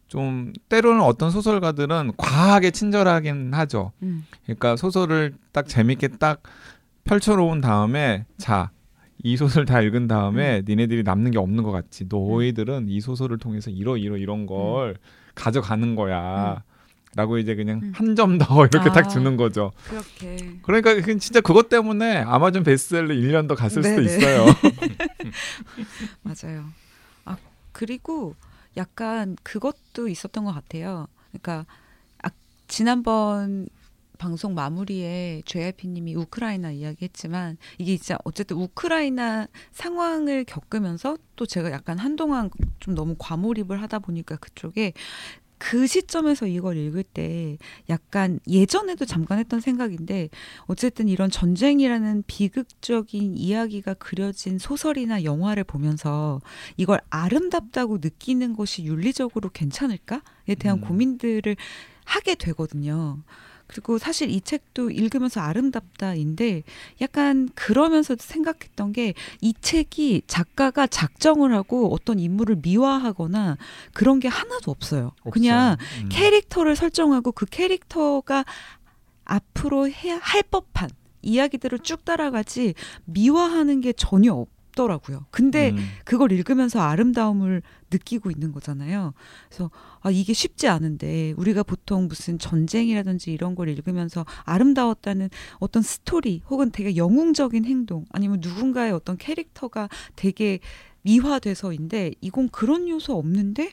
[0.09, 3.93] 좀 때로는 어떤 소설가들은 과하게 친절하긴 하죠.
[4.03, 4.25] 음.
[4.45, 6.43] 그러니까 소설을 딱 재밌게 딱
[7.05, 8.71] 펼쳐놓은 다음에 자.
[9.23, 12.07] 이 소설 다 읽은 다음에 니네들이 남는 게 없는 것 같지.
[12.09, 14.97] 너희들은 이 소설을 통해서 이러 이러 이런 걸
[15.35, 16.63] 가져가는 거야.
[17.17, 17.93] 라고 이제 그냥 음.
[17.95, 18.93] 한점 더 이렇게 아.
[18.93, 19.73] 딱 주는 거죠.
[19.89, 24.17] 그렇게 그러니까 그 진짜 그것 때문에 아마존 베스트셀러 1년 더 갔을 수도 네네.
[24.17, 24.47] 있어요.
[26.23, 26.67] 맞아요.
[27.25, 27.37] 아
[27.73, 28.37] 그리고
[28.77, 31.09] 약간 그것도 있었던 것 같아요.
[31.33, 31.67] 그러니까
[32.23, 32.31] 아,
[32.69, 33.67] 지난번
[34.21, 42.51] 방송 마무리에 JYP님이 우크라이나 이야기했지만 이게 진짜 어쨌든 우크라이나 상황을 겪으면서 또 제가 약간 한동안
[42.81, 44.93] 좀 너무 과몰입을 하다 보니까 그쪽에
[45.57, 47.57] 그 시점에서 이걸 읽을 때
[47.89, 50.29] 약간 예전에도 잠깐 했던 생각인데
[50.67, 56.41] 어쨌든 이런 전쟁이라는 비극적인 이야기가 그려진 소설이나 영화를 보면서
[56.77, 60.81] 이걸 아름답다고 느끼는 것이 윤리적으로 괜찮을까에 대한 음.
[60.83, 61.57] 고민들을
[62.05, 63.23] 하게 되거든요.
[63.71, 66.65] 그리고 사실 이 책도 읽으면서 아름답다인데
[67.01, 73.57] 약간 그러면서도 생각했던 게 이 책이 작가가 작정을 하고 어떤 인물을 미화하거나
[73.93, 75.13] 그런 게 하나도 없어요.
[75.31, 76.03] 그냥 없어요.
[76.05, 76.09] 음.
[76.11, 78.45] 캐릭터를 설정하고 그 캐릭터가
[79.25, 80.91] 앞으로 해야 할 법한
[81.23, 84.49] 이야기들을 쭉 따라가지 미화하는 게 전혀 없
[84.81, 85.27] 더라고요.
[85.31, 85.79] 근데 음.
[86.05, 89.13] 그걸 읽으면서 아름다움을 느끼고 있는 거잖아요.
[89.49, 96.43] 그래서 아 이게 쉽지 않은데 우리가 보통 무슨 전쟁이라든지 이런 걸 읽으면서 아름다웠다는 어떤 스토리
[96.49, 100.61] 혹은 되게 영웅적인 행동 아니면 누군가의 어떤 캐릭터가 되게
[101.03, 103.73] 미화돼서인데 이건 그런 요소 없는데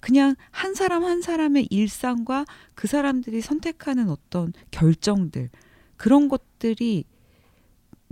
[0.00, 2.44] 그냥 한 사람 한 사람의 일상과
[2.74, 5.50] 그 사람들이 선택하는 어떤 결정들
[5.96, 7.04] 그런 것들이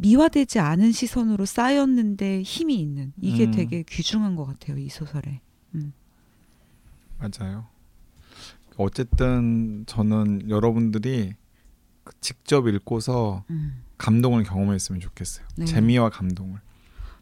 [0.03, 3.51] 미화되지 않은 시선으로 쌓였는데 힘이 있는 이게 음.
[3.53, 5.41] 되게 귀중한 것 같아요 이 소설에.
[7.23, 7.67] 맞아요.
[8.77, 11.35] 어쨌든 저는 여러분들이
[12.05, 13.83] 그 직접 읽고서 음.
[13.97, 15.47] 감동을 경험했으면 좋겠어요.
[15.57, 15.65] 네.
[15.67, 16.61] 재미와 감동을.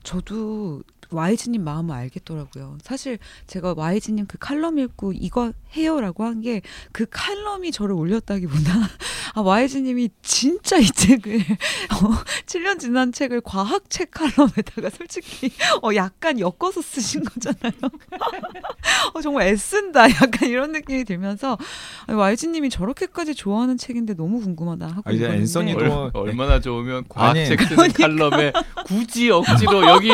[0.03, 0.83] 저도
[1.13, 2.79] YG님 마음을 알겠더라고요.
[2.83, 8.73] 사실 제가 YG님 그 칼럼 읽고 이거 해요라고 한 게 그 칼럼이 저를 올렸다기보다
[9.35, 15.51] 아 YG님이 진짜 이 책을 어, 7년 지난 책을 과학책 칼럼에다가 솔직히
[15.83, 17.73] 어, 약간 엮어서 쓰신 거잖아요.
[19.15, 21.59] 어, 정말 애쓴다 약간 이런 느낌이 들면서
[22.07, 27.05] 아니, YG님이 저렇게까지 좋아하는 책인데 너무 궁금하다 하고 아, 이제 읽었는데 앤서니도 얼, 얼마나 좋으면
[27.09, 28.53] 과학책 쓰는 칼럼에
[28.87, 30.11] 굳이 억지로 여기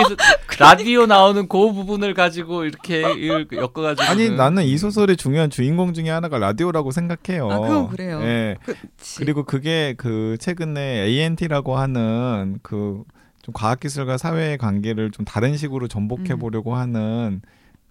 [0.59, 6.11] 라디오 나오는 그 부분을 가지고 이렇게 읽- 엮어가지고 아니 나는 이 소설의 중요한 주인공 중에
[6.11, 7.51] 하나가 라디오라고 생각해요.
[7.51, 8.21] 아, 그건 그래요.
[8.23, 8.57] 예.
[8.65, 9.19] 그치.
[9.19, 13.05] 그리고 그게 그 최근에 ANT라고 하는 그
[13.43, 16.39] 좀 과학기술과 사회의 관계를 좀 다른 식으로 전복해 음.
[16.41, 17.41] 보려고 하는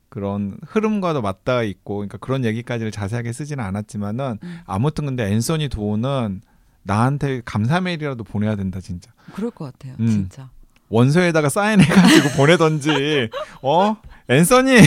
[0.09, 4.59] 그런 흐름과도 맞닿아 있고, 그러니까 그런 얘기까지를 자세하게 쓰지는 않았지만은 음.
[4.65, 6.41] 아무튼 근데 앤서니 도어는
[6.83, 9.11] 나한테 감사 메일이라도 보내야 된다 진짜.
[9.33, 9.95] 그럴 것 같아요.
[10.01, 10.07] 음.
[10.07, 10.49] 진짜.
[10.95, 13.29] 원서에다가 사인해가지고 보내던지.
[13.61, 13.97] 어?
[14.29, 14.77] 앤서니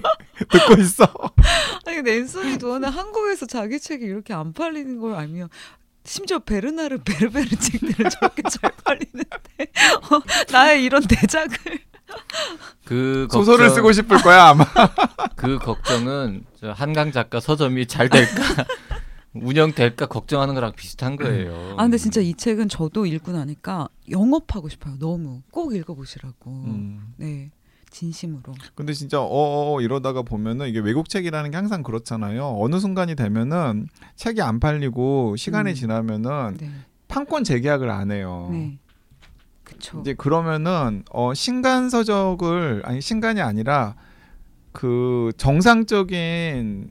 [0.50, 1.04] 듣고 있어.
[1.86, 5.48] 아니 근데 앤소니 도어는 한국에서 자기 책이 이렇게 안 팔리는 걸 알면
[6.04, 9.28] 심지어 베르나르 베르베르 책들은 저렇게 잘 팔리는데
[10.10, 11.56] 어, 나의 이런 대작을
[12.86, 14.64] 그 걱정, 소설을 쓰고 싶을 거야 아마.
[15.36, 18.42] 그 걱정은 저 한강 작가 서점이 잘 될까
[19.34, 21.74] 운영될까 걱정하는 거랑 비슷한 거예요.
[21.76, 27.14] 아 근데 진짜 이 책은 저도 읽고 나니까 영업하고 싶어요 너무 꼭 읽어보시라고 음.
[27.16, 27.50] 네
[27.90, 32.56] 진심으로 근데 진짜 어어 이러다가 보면은 이게 외국 책이라는 게 항상 그렇잖아요.
[32.58, 35.74] 어느 순간이 되면은 책이 안 팔리고 시간이 음.
[35.74, 36.70] 지나면은 네
[37.08, 38.48] 판권 재계약을 안 해요.
[38.52, 38.78] 네.
[39.64, 43.96] 그쵸 이제 그러면은 어 신간 서적을 아니 신간이 아니라
[44.72, 46.90] 그 정상적인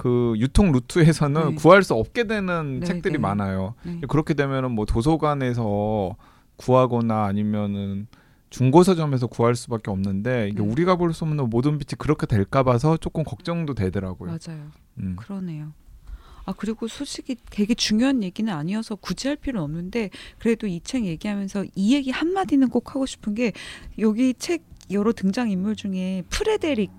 [0.00, 1.54] 그 유통 루트에서는 네.
[1.56, 3.18] 구할 수 없게 되는 네, 책들이 네.
[3.18, 3.74] 많아요.
[3.82, 4.00] 네.
[4.08, 6.16] 그렇게 되면은 뭐 도서관에서
[6.56, 8.06] 구하거나 아니면은
[8.48, 10.66] 중고 서점에서 구할 수밖에 없는데 이게 네.
[10.66, 14.30] 우리가 볼 수 없는 모든 빛이 그렇게 될까 봐서 조금 걱정도 되더라고요.
[14.30, 15.16] 맞아요 음.
[15.18, 15.74] 그러네요.
[16.46, 20.08] 아 그리고 솔직히 되게 중요한 얘기는 아니어서 굳이 할 필요는 없는데
[20.38, 23.52] 그래도 이 책 얘기하면서 이 얘기 한 마디는 꼭 하고 싶은 게
[23.98, 26.90] 여기 책 여러 등장 인물 중에 프레데릭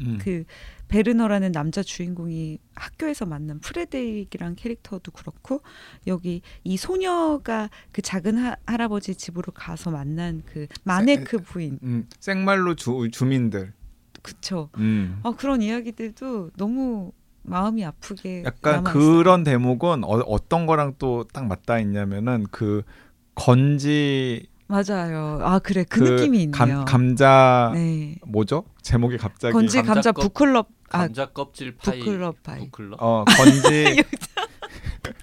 [0.00, 0.18] 음.
[0.22, 0.44] 그
[0.88, 5.62] 베르너라는 남자 주인공이 학교에서 만난 프레데릭이란 캐릭터도 그렇고
[6.06, 12.74] 여기 이 소녀가 그 작은 하, 할아버지 집으로 가서 만난 그 마네크 부인 음, 생말로
[12.74, 13.72] 주, 주민들.
[14.22, 15.20] 그쵸 음.
[15.22, 18.84] 어, 그런 이야기들도 너무 마음이 아프게 약간.
[18.84, 22.82] 그런 대목은 어, 어떤 거랑 또 딱 맞닿아 있냐면은 그
[23.34, 28.64] 건지 맞아요 아 그래 그, 그 느낌이 있네요 감, 감자 네 뭐죠?
[28.82, 31.98] 제목이 갑자기 건지 감자 감자 껍- 북클럽 아 감자 껍질 파이.
[31.98, 32.98] 북클럽 파이 북클럽.
[33.02, 34.02] 어 건지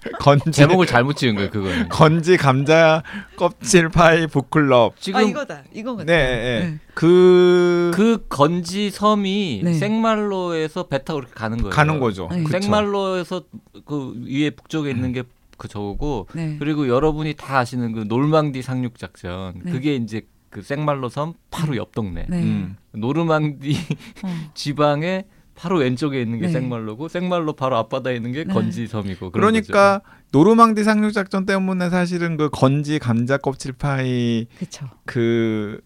[0.20, 1.88] 건지 제목을 잘못 지은 거예요, 그거는.
[1.90, 3.02] 건지 감자
[3.36, 4.94] 껍질 파이 북클럽.
[4.98, 6.78] 지금 아 이거다 이거 같아 네, 네.
[6.94, 9.74] 그, 그 건지 섬이 네.
[9.74, 11.70] 생말로에서 배 타고 이렇게 가는 거예요.
[11.70, 12.28] 가는 거죠.
[12.32, 12.44] 네.
[12.46, 13.42] 생말로에서
[13.84, 15.22] 그 위에 북쪽에 있는 게
[15.56, 16.56] 그 저거고 네.
[16.58, 19.72] 그리고 여러분이 다 아시는 그 놀망디 상륙 작전 네.
[19.72, 22.42] 그게 이제 그 생말로 섬 바로 옆 동네 네.
[22.42, 22.76] 음.
[22.92, 23.76] 노르망디
[24.22, 24.28] 어.
[24.54, 26.52] 지방의 바로 왼쪽에 있는 게 네.
[26.52, 28.52] 생말로고 생말로 바로 앞바다에 있는 게 네.
[28.52, 35.80] 건지 섬이고 그러니까 노르망디 상륙 작전 때문에 사실은 그 건지 감자 껍질 파이 그쵸 그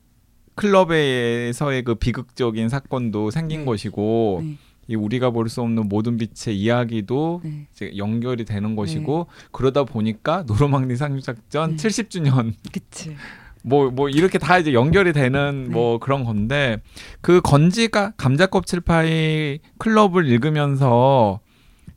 [0.56, 3.64] 클럽에서의 그 비극적인 사건도 생긴 네.
[3.64, 4.56] 것이고 네.
[4.90, 7.66] 이 우리가 볼 수 없는 모든 빛의 이야기도 네.
[7.72, 11.76] 이제 연결이 되는 것이고 그러다 보니까 노르망디 상륙 작전 네.
[11.76, 13.14] 70주년 그치
[13.62, 15.70] 뭐 뭐 이렇게 다 이제 연결이 되는 네.
[15.70, 16.78] 뭐 그런 건데
[17.20, 21.38] 그 건지가 감자 껍질 파이 클럽을 읽으면서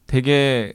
[0.06, 0.73] 되게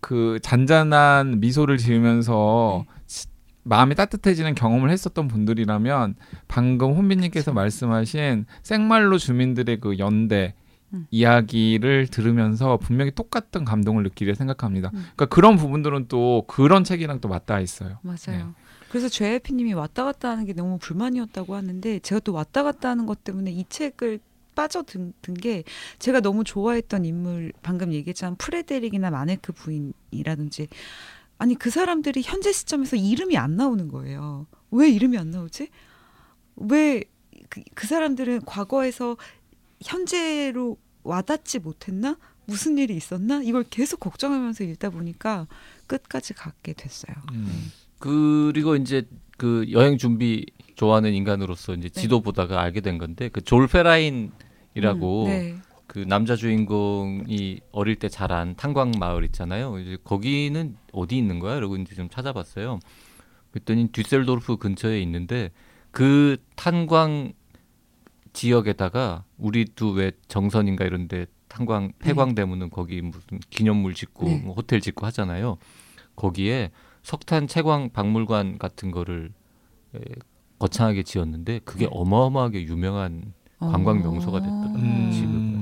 [0.00, 2.92] 그 잔잔한 미소를 지으면서 네.
[3.08, 3.26] 시-
[3.64, 6.14] 마음이 따뜻해지는 경험을 했었던 분들이라면
[6.46, 7.52] 방금 혼비님께서.
[7.52, 10.54] 말씀하신 생말로 주민들의 그 연대
[10.92, 11.06] 음.
[11.10, 14.90] 이야기를 들으면서 분명히 똑같은 감동을 느끼려 생각합니다.
[14.94, 14.98] 음.
[14.98, 17.98] 그러니까 그런 부분들은 또 그런 책이랑 또 맞닿아 있어요.
[18.02, 18.16] 맞아요.
[18.28, 18.44] 네.
[18.88, 23.24] 그래서 JYP님이 왔다 갔다 하는 게 너무 불만이었다고 하는데 제가 또 왔다 갔다 하는 것
[23.24, 24.20] 때문에 이 책을
[24.54, 25.64] 빠져든 게
[25.98, 30.68] 제가 너무 좋아했던 인물 방금 얘기했지만 프레데릭이나 마네크 부인이라든지
[31.38, 34.46] 아니 그 사람들이 현재 시점에서 이름이 안 나오는 거예요.
[34.70, 35.68] 왜 이름이 안 나오지?
[36.56, 37.04] 왜
[37.48, 39.16] 그, 그 사람들은 과거에서
[39.82, 42.16] 현재로 와닿지 못했나?
[42.46, 43.42] 무슨 일이 있었나?
[43.42, 45.46] 이걸 계속 걱정하면서 읽다 보니까
[45.86, 47.14] 끝까지 갖게 됐어요.
[47.32, 47.72] 음.
[47.98, 52.00] 그리고 이제 그 여행 준비 좋아하는 인간으로서 이제 네.
[52.00, 55.56] 지도 보다가 알게 된 건데 그 졸페라인이라고 음, 네.
[55.86, 59.78] 그 남자 주인공이 어릴 때 자란 탄광 마을 있잖아요.
[59.78, 61.56] 이제 거기는 어디 있는 거야?
[61.56, 62.80] 이러고 이제 좀 찾아봤어요.
[63.50, 65.50] 그랬더니 듀셀도르프 근처에 있는데
[65.90, 67.32] 그 탄광
[68.46, 74.42] 지역에다가 우리도 왜 정선인가 이런데 탄광 폐광되면은 거기 무슨 기념물 짓고 네.
[74.44, 75.56] 뭐 호텔 짓고 하잖아요.
[76.16, 76.70] 거기에
[77.02, 79.32] 석탄 채광 박물관 같은 거를
[79.94, 80.00] 에,
[80.58, 81.90] 거창하게 지었는데 그게 네.
[81.92, 84.74] 어마어마하게 유명한 관광 명소가 됐더라고요.
[84.82, 85.10] 음.
[85.12, 85.56] 지금은.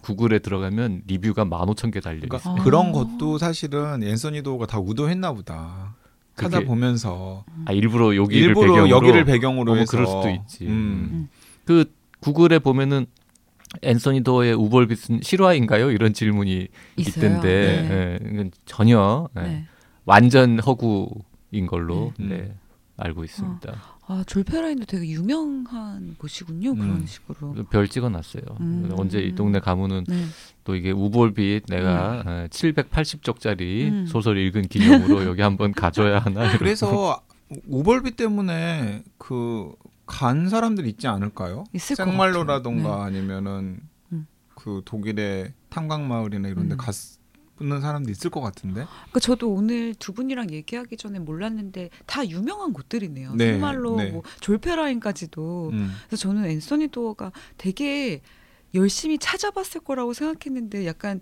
[0.00, 2.56] 구글에 들어가면 리뷰가 15,000개 달려 그러니까 있어요.
[2.58, 2.64] 아.
[2.64, 5.94] 그런 것도 사실은 앤서니 도어가 다 의도했나 보다.
[6.34, 10.66] 그게- 찾아보면서 아 일부러 여기를 일부러 배경으로 여기를 배경으로 어머, 해서 그럴 수도 있지.
[10.66, 11.28] 음.
[11.64, 11.90] 그
[12.24, 13.04] 구글에 보면은
[13.82, 15.90] 앤서니 도어의 우볼빛은 실화인가요?
[15.90, 17.26] 이런 질문이 있어요.
[17.26, 17.48] 있던데
[17.82, 17.90] 네.
[18.24, 19.64] 예, 이건 전혀 예, 네.
[20.06, 22.26] 완전 허구인 걸로 네.
[22.28, 22.54] 네,
[22.96, 23.74] 알고 있습니다.
[24.06, 26.74] 아 졸페라인도 되게 유명한 곳이군요.
[26.74, 27.06] 그런 음.
[27.06, 27.54] 식으로.
[27.68, 28.42] 별 찍어놨어요.
[28.60, 28.90] 음.
[28.96, 30.24] 언제 이 동네 가면은 네.
[30.62, 34.06] 또 이게 우볼빛 내가 예, 780쪽짜리 음.
[34.06, 36.48] 소설 읽은 기념으로 여기 한번 가져야 하나.
[36.56, 37.20] 그래서
[37.66, 39.72] 우벌비 때문에 그
[40.06, 41.64] 간 사람들 있지 않을까요?
[41.72, 43.02] 있을 것 생말로라던가 같아요.
[43.04, 43.80] 아니면은
[44.12, 44.26] 음.
[44.54, 46.78] 그 독일의 탄광 마을이나 이런 데 음.
[46.78, 48.84] 갔는 사람도 있을 것 같은데.
[48.84, 53.34] 그러니까 저도 오늘 두 분이랑 얘기하기 전에 몰랐는데 다 유명한 곳들이네요.
[53.34, 54.10] 네, 정말로 네.
[54.10, 55.70] 뭐 졸페라인까지도.
[55.72, 55.92] 음.
[56.06, 58.20] 그래서 저는 앤서니 도어가 되게
[58.74, 61.20] 열심히 찾아봤을 거라고 생각했는데 약간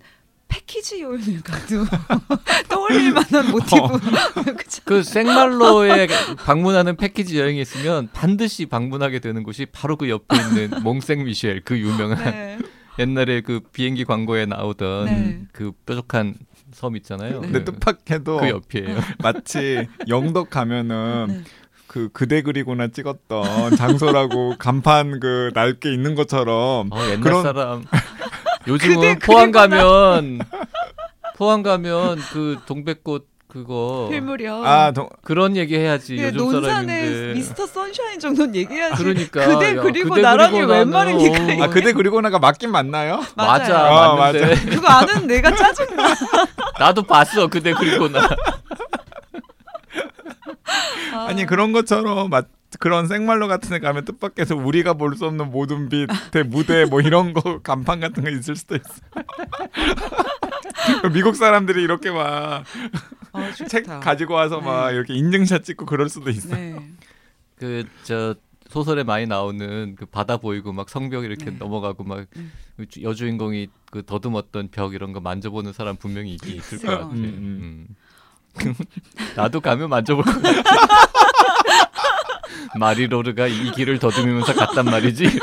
[0.57, 1.83] 패키지 여행을 가도
[2.69, 4.43] 떠올릴 만한 모티브.
[4.55, 4.81] 그쵸?
[4.85, 6.07] 그 생말로에
[6.45, 11.77] 방문하는 패키지 여행이 있으면 반드시 방문하게 되는 곳이 바로 그 옆에 있는 몽생 미셸 그
[11.79, 12.59] 유명한 네.
[12.99, 15.41] 옛날에 그 비행기 광고에 나오던 네.
[15.51, 16.35] 그 뾰족한
[16.71, 17.41] 섬 있잖아요.
[17.41, 17.47] 네.
[17.51, 18.99] 근데 뜻밖에도 그 옆이에요.
[19.19, 21.41] 마치 영덕 가면은 네.
[21.87, 27.85] 그 그대 그리고나 찍었던 장소라고 간판 그 낡게 있는 것처럼 어, 옛날 그런- 사람
[28.67, 30.39] 요즘은 포항 가면
[31.35, 34.63] 포항 가면 그 동백꽃 그거 필무려.
[34.65, 39.03] 아 동, 그런 얘기 해야지 그 요즘 논산의 사람인데 미스터 선샤인 정도는 얘기해야지.
[39.03, 41.43] 그러니까 그대 야, 그리고 그대 나란히 그리고 웬 말입니까?
[41.43, 43.21] 어, 아 그대 그리고 나가 맞긴 맞나요?
[43.37, 43.93] 맞아 맞아요.
[43.93, 46.15] 어, 맞는데 그거 아는 내가 짜증나.
[46.79, 48.27] 나도 봤어 그대 그리고 나
[51.13, 51.25] 아.
[51.27, 52.41] 아니 그런 것처럼 마,
[52.79, 57.33] 그런 생말로 같은 데 가면 뜻밖에서 우리가 볼 수 없는 모든 빛의 무대 뭐 이런
[57.33, 59.01] 거 간판 같은 거 있을 수도 있어.
[61.13, 63.99] 미국 사람들이 이렇게 막책 아.
[63.99, 64.95] 가지고 와서 막 네.
[64.95, 66.55] 이렇게 인증샷 찍고 그럴 수도 있어.
[66.55, 66.75] 네.
[67.57, 68.35] 그저
[68.69, 71.57] 소설에 많이 나오는 그 바다 보이고 막 성벽 이렇게 네.
[71.59, 72.51] 넘어가고 막 음.
[73.01, 76.87] 여주인공이 그 더듬었던 벽 이런 거 만져보는 사람 분명히 있긴 있을 것.
[76.87, 77.05] 같아.
[77.07, 77.95] 음, 음.
[79.35, 81.12] 나도 가면 만져볼 것 같아.
[82.79, 85.25] 마리로르가 이 길을 더듬으면서 갔단 말이지.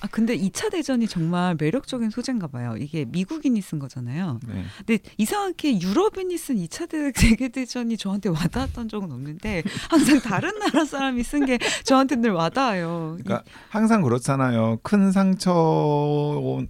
[0.00, 2.74] 아 근데 2차 대전이 정말 매력적인 소재인가 봐요.
[2.78, 4.38] 이게 미국인이 쓴 거잖아요.
[4.46, 4.64] 네.
[4.84, 10.84] 근데 이상하게 유럽인이 쓴 2차 대- 세계 대전이 저한테 와닿았던 적은 없는데 항상 다른 나라
[10.84, 13.16] 사람이 쓴 게 저한테 늘 와닿아요.
[13.22, 14.78] 그러니까 항상 그렇잖아요.
[14.82, 16.66] 큰 상처의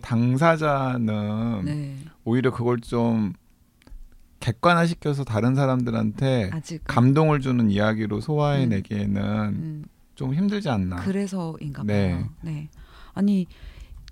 [0.00, 1.96] 당사자는 네.
[2.24, 3.34] 오히려 그걸 좀
[4.42, 9.84] 객관화시켜서 다른 사람들한테 아직 감동을 주는 이야기로 소화해내기에는 음,
[10.16, 10.96] 좀 힘들지 않나.
[10.96, 12.28] 그래서인가 봐요.
[12.42, 12.50] 네.
[12.50, 12.68] 네.
[13.14, 13.46] 아니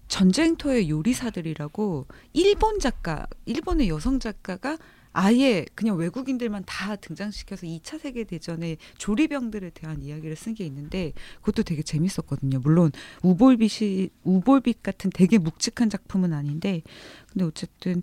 [0.08, 4.78] 전쟁터의 요리사들이라고 일본 작가, 일본의 여성 작가가
[5.12, 11.64] 아예 그냥 외국인들만 다 등장시켜서 2차 세계 대전의 조리병들에 대한 이야기를 쓴 게 있는데 그것도
[11.64, 12.60] 되게 재밌었거든요.
[12.60, 16.82] 물론 우볼빛이 우볼빛 같은 되게 묵직한 작품은 아닌데
[17.32, 18.02] 근데 어쨌든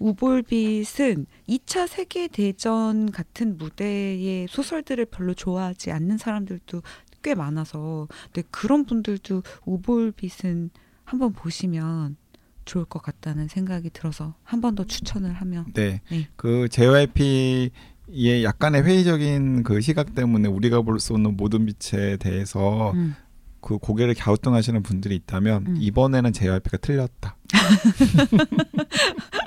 [0.00, 6.82] 우볼빛은 2차 세계 대전 같은 무대의 소설들을 별로 좋아하지 않는 사람들도
[7.22, 10.70] 꽤 많아서 근데 그런 분들도 우볼빛은
[11.04, 12.16] 한번 보시면
[12.64, 16.00] 좋을 것 같다는 생각이 들어서 한 번 더 추천을 하면 네.
[16.10, 16.28] 네.
[16.36, 17.70] 그 JYP의
[18.44, 23.14] 약간의 회의적인 그 시각 때문에 우리가 볼 수 없는 모든 빛에 대해서 음.
[23.60, 25.76] 그 고개를 갸우뚱하시는 분들이 있다면 음.
[25.78, 27.36] 이번에는 JYP가 틀렸다.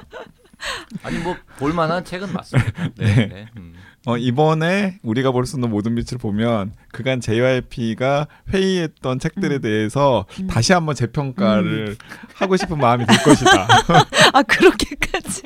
[1.04, 2.90] 아니 뭐 볼만한 책은 맞습니다.
[2.96, 3.16] 네.
[3.16, 3.28] 네.
[3.28, 3.46] 네.
[3.58, 3.74] 음.
[4.06, 9.62] 어, 이번에 우리가 볼수 없는 모든 빛을 보면 그간 JYP가 회의했던 책들에 음.
[9.62, 10.48] 대해서 음.
[10.48, 11.96] 다시 한번 재평가를
[12.36, 13.68] 하고 싶은 마음이 들 것이다.
[14.34, 15.44] 아 그렇게까지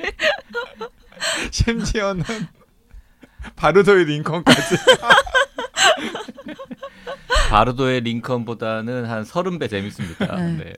[1.52, 2.24] 심지어는
[3.56, 4.76] 바르도의 링컨까지.
[7.50, 10.36] 바르도의 링컨보다는 한 서른 배 재밌습니다.
[10.36, 10.58] 네.
[10.58, 10.74] 네.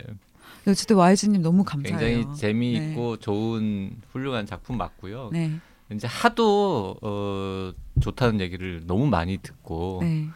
[0.72, 1.98] 어쨌든 와이즈님 너무 감사해요.
[2.00, 5.30] 굉장히 재미있고 좋은 훌륭한 작품 맞고요.
[5.32, 5.52] 네,
[5.92, 10.28] 이제 하도 어, 좋다는 얘기를 너무 많이 듣고 네,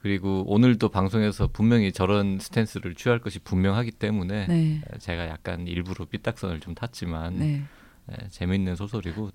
[0.00, 6.60] 그리고 오늘도 방송에서 분명히 저런 스탠스를 취할 것이 분명하기 때문에 네, 제가 약간 일부러 삐딱선을
[6.60, 7.62] 좀 탔지만 네.
[8.06, 9.30] 네, 재미있는 소설이고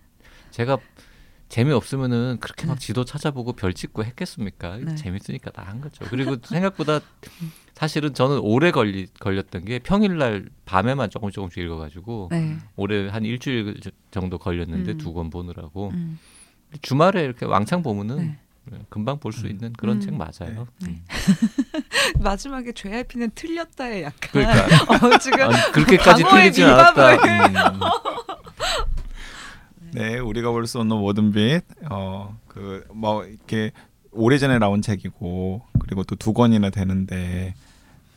[0.51, 0.77] 제가
[1.53, 2.79] 재미없으면은 그렇게 막 네.
[2.79, 4.77] 지도 찾아보고 별 찍고 했겠습니까?
[4.77, 4.95] 네.
[4.95, 6.03] 재밌으니까 다 한 거죠.
[6.09, 6.99] 그리고 생각보다
[7.75, 12.57] 사실은 저는 오래 걸리, 걸렸던 게 평일날 밤에만 조금 조금씩 읽어가지고 네.
[12.75, 14.97] 올해 한 일주일 정도 걸렸는데 음.
[14.97, 16.17] 두권 보느라고 음,
[16.81, 18.35] 주말에 이렇게 왕창 보면은
[18.65, 18.79] 네.
[18.89, 20.01] 금방 볼수 있는 그런 음.
[20.01, 20.67] 책 맞아요.
[20.81, 20.87] 네.
[20.87, 21.05] 음.
[22.19, 24.65] 마지막에 JYP는 틀렸다에 약간 그러니까
[25.15, 27.13] 어, 지금 아니, 그렇게까지 틀리진 않았다.
[27.13, 27.79] 음.
[29.93, 31.61] 네, 우리가 볼 수 없는 모든 빛.
[31.89, 33.71] 어, 그 뭐 이렇게
[34.11, 37.53] 오래전에 나온 책이고 그리고 또 두 권이나 되는데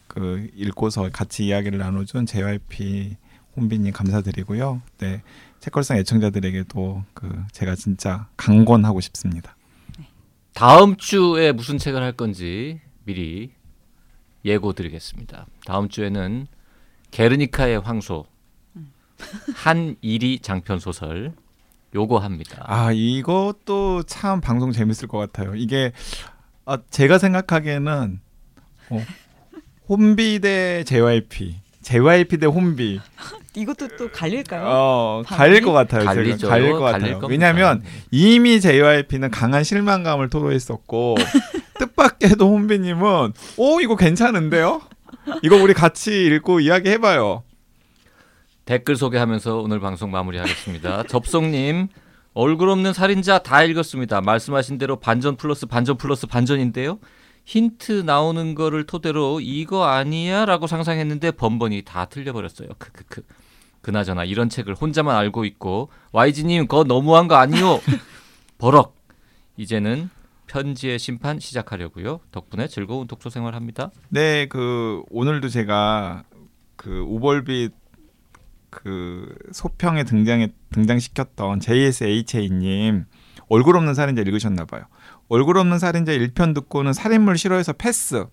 [0.08, 3.16] 그 읽고서 같이 이야기를 나눠준 JYP
[3.56, 4.80] 혼비님 감사드리고요.
[4.98, 5.22] 네,
[5.60, 9.56] 책걸상 애청자들에게도 그 제가 진짜 강권하고 싶습니다.
[10.54, 13.52] 다음 주에 무슨 책을 할 건지 미리
[14.44, 15.46] 예고 드리겠습니다.
[15.66, 16.46] 다음 주에는
[17.10, 18.26] 게르니카의 황소
[19.54, 21.32] 한일이 장편 소설
[21.94, 22.62] 요거 합니다.
[22.66, 25.54] 아 이것도 참 방송 재밌을 것 같아요.
[25.54, 25.92] 이게
[26.64, 28.20] 아, 제가 생각하기에는
[28.90, 29.04] 어,
[29.88, 33.00] 혼비 대 JYP, JYP 대 혼비
[33.54, 34.64] 이것도 또 갈릴까요?
[34.66, 35.22] 어?
[35.26, 36.04] 갈릴 것 같아요.
[36.04, 36.36] 갈리죠.
[36.38, 37.26] 제가 갈릴 것 갈릴 같아요.
[37.28, 41.16] 왜냐하면 이미 JYP는 강한 실망감을 토로했었고
[41.78, 44.82] 뜻밖에도 혼비님은 오 이거 괜찮은데요?
[45.42, 47.42] 이거 우리 같이 읽고 이야기해봐요.
[48.66, 51.04] 댓글 소개하면서 오늘 방송 마무리하겠습니다.
[51.08, 51.86] 접속님
[52.34, 54.20] 얼굴 없는 살인자 다 읽었습니다.
[54.20, 56.98] 말씀하신 대로 반전 플러스 반전 플러스 반전인데요.
[57.44, 62.70] 힌트 나오는 거를 토대로 이거 아니야라고 상상했는데 번번이 다 틀려버렸어요.
[62.76, 63.22] 크크크.
[63.82, 67.80] 그나저나 이런 책을 혼자만 알고 있고 YG님 그거 너무한 거 아니요?
[68.58, 68.96] 버럭.
[69.56, 70.10] 이제는
[70.48, 72.18] 편지의 심판 시작하려고요.
[72.32, 73.92] 덕분에 즐거운 독서 생활합니다.
[74.08, 76.24] 네, 그 오늘도 제가
[76.74, 77.85] 그 우벌빛
[78.70, 83.04] 그 소평에 등장에 등장시켰던 JSHA님
[83.48, 84.84] 얼굴 없는 살인자 읽으셨나 봐요.
[85.28, 88.26] 얼굴 없는 살인자 1편 듣고는 살인물 싫어해서 패스.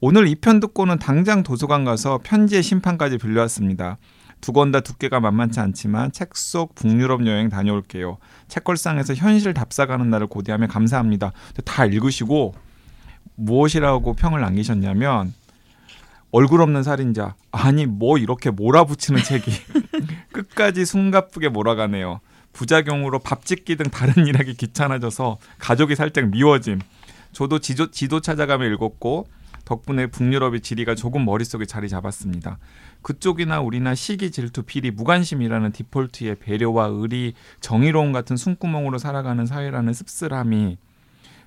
[0.00, 3.98] 오늘 2편 듣고는 당장 도서관 가서 편지의 심판까지 빌려왔습니다.
[4.40, 8.18] 두 권 다 두께가 만만치 않지만 책 속 북유럽 여행 다녀올게요.
[8.48, 11.32] 책걸상에서 현실 답사가는 날을 고대하며 감사합니다.
[11.64, 12.54] 다 읽으시고
[13.36, 15.32] 무엇이라고 평을 남기셨냐면
[16.32, 19.50] 얼굴 없는 살인자 아니 뭐 이렇게 몰아붙이는 책이
[20.32, 22.20] 끝까지 숨가쁘게 몰아가네요.
[22.52, 26.80] 부작용으로 밥 짓기 등 다른 일하기 귀찮아져서 가족이 살짝 미워짐.
[27.32, 29.26] 저도 지도, 지도 찾아가며 읽었고
[29.64, 32.58] 덕분에 북유럽의 지리가 조금 머릿속에 자리 잡았습니다.
[33.02, 40.78] 그쪽이나 우리나 시기, 질투, 비리, 무관심이라는 디폴트의 배려와 의리, 정의로움 같은 숨구멍으로 살아가는 사회라는 씁쓸함이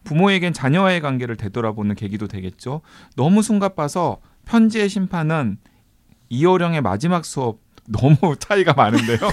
[0.05, 2.81] 부모에겐 자녀와의 관계를 되돌아보는 계기도 되겠죠.
[3.15, 5.57] 너무 숨가빠서 편지의 심판은
[6.29, 9.19] 이어령의 마지막 수업 너무 차이가 많은데요.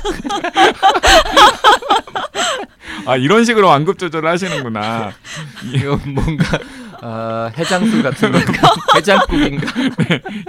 [3.07, 5.13] 아 이런 식으로 완급 조절을 하시는구나.
[5.75, 6.59] 이거 뭔가
[7.01, 8.53] 아, 해장술 같은 건가?
[8.95, 9.67] 해장국인가?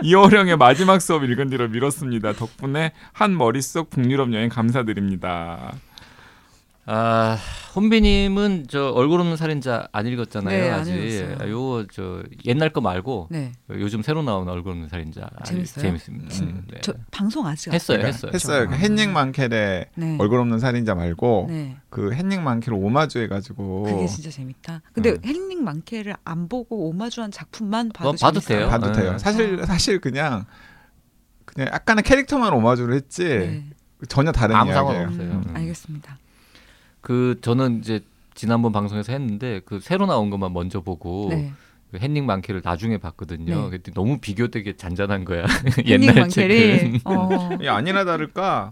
[0.04, 2.34] 이호령의 마지막 수업 읽은 뒤로 미뤘습니다.
[2.34, 5.74] 덕분에 한 머릿속 북유럽 여행 감사드립니다.
[6.86, 7.38] 아
[7.76, 10.94] 혼비님은 저 얼굴 없는 살인자 안 읽었잖아요 네, 안 아직.
[10.94, 11.38] 읽었어요.
[11.40, 13.54] 아, 저 옛날 거 말고 네.
[13.70, 15.86] 요즘 새로 나온 얼굴 없는 살인자 재밌어요?
[15.86, 16.44] 재밌습니다.
[16.44, 16.66] 음.
[16.70, 16.82] 네.
[16.82, 18.32] 저 방송 아직 안 했어요, 그러니까 했어요.
[18.34, 18.68] 했어요.
[18.70, 20.18] 그 헨닝 만켈의 네.
[20.20, 21.78] 얼굴 없는 살인자 말고 네.
[21.90, 24.82] 그 헨닝 만켈 오마주 해 가지고 그게 진짜 재밌다.
[24.92, 25.18] 근데 음.
[25.24, 28.58] 헨링 만케를 안 보고 오마주한 작품만 봐도 어, 봐도 재밌어요.
[28.60, 28.70] 돼요.
[28.70, 29.02] 봐도 네.
[29.02, 29.18] 돼요.
[29.18, 30.46] 사실 사실 그냥
[31.46, 33.64] 그냥 약간의 캐릭터만 오마주를 했지 네.
[34.10, 34.86] 전혀 다른 아무 이야기예요.
[34.94, 35.28] 상관 없어요.
[35.32, 35.56] 음, 음.
[35.56, 36.18] 알겠습니다.
[37.04, 38.00] 그 저는 이제
[38.34, 41.52] 지난번 방송에서 했는데 그 새로 나온 것만 먼저 보고 네.
[41.92, 43.66] 그 헨닝 만케를 나중에 봤거든요.
[43.66, 43.70] 네.
[43.70, 45.46] 그때 너무 비교되게 잔잔한 거야.
[45.86, 47.02] 옛날 책은.
[47.04, 47.58] 어.
[47.62, 48.72] 이 아니나 다를까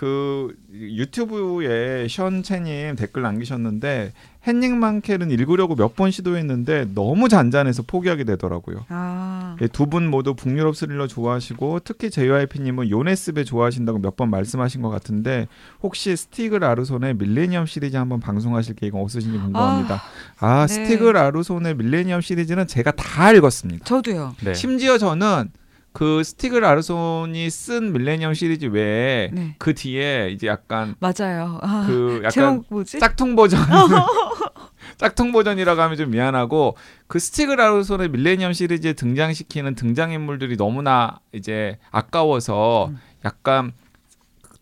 [0.00, 4.14] 그 유튜브에 션채님 댓글 남기셨는데
[4.48, 8.86] 헨닝 만켈은 읽으려고 몇 번 시도했는데 너무 잔잔해서 포기하게 되더라고요.
[8.88, 9.56] 아.
[9.72, 15.48] 두 분 모두 북유럽 스릴러 좋아하시고 특히 JYP님은 요네스베 좋아하신다고 몇 번 말씀하신 것 같은데
[15.82, 20.00] 혹시 스티그 라르손의 밀레니엄 시리즈 한번 방송하실 계획은 없으신지 궁금합니다.
[20.38, 20.72] 아, 네.
[20.72, 23.84] 스티그 라르손의 밀레니엄 시리즈는 제가 다 읽었습니다.
[23.84, 24.34] 저도요.
[24.42, 24.54] 네.
[24.54, 25.50] 심지어 저는
[25.92, 29.54] 그 스티그 라르손이 쓴 밀레니엄 시리즈 외에 네.
[29.58, 31.58] 그 뒤에 이제 약간 맞아요.
[31.62, 32.62] 아, 그 약간?
[33.00, 33.60] 짝퉁 버전
[34.98, 36.76] 짝퉁 버전이라고 하면 좀 미안하고
[37.06, 42.98] 그 스티그 라르손의 밀레니엄 시리즈에 등장시키는 등장인물들이 너무나 이제 아까워서 음.
[43.24, 43.72] 약간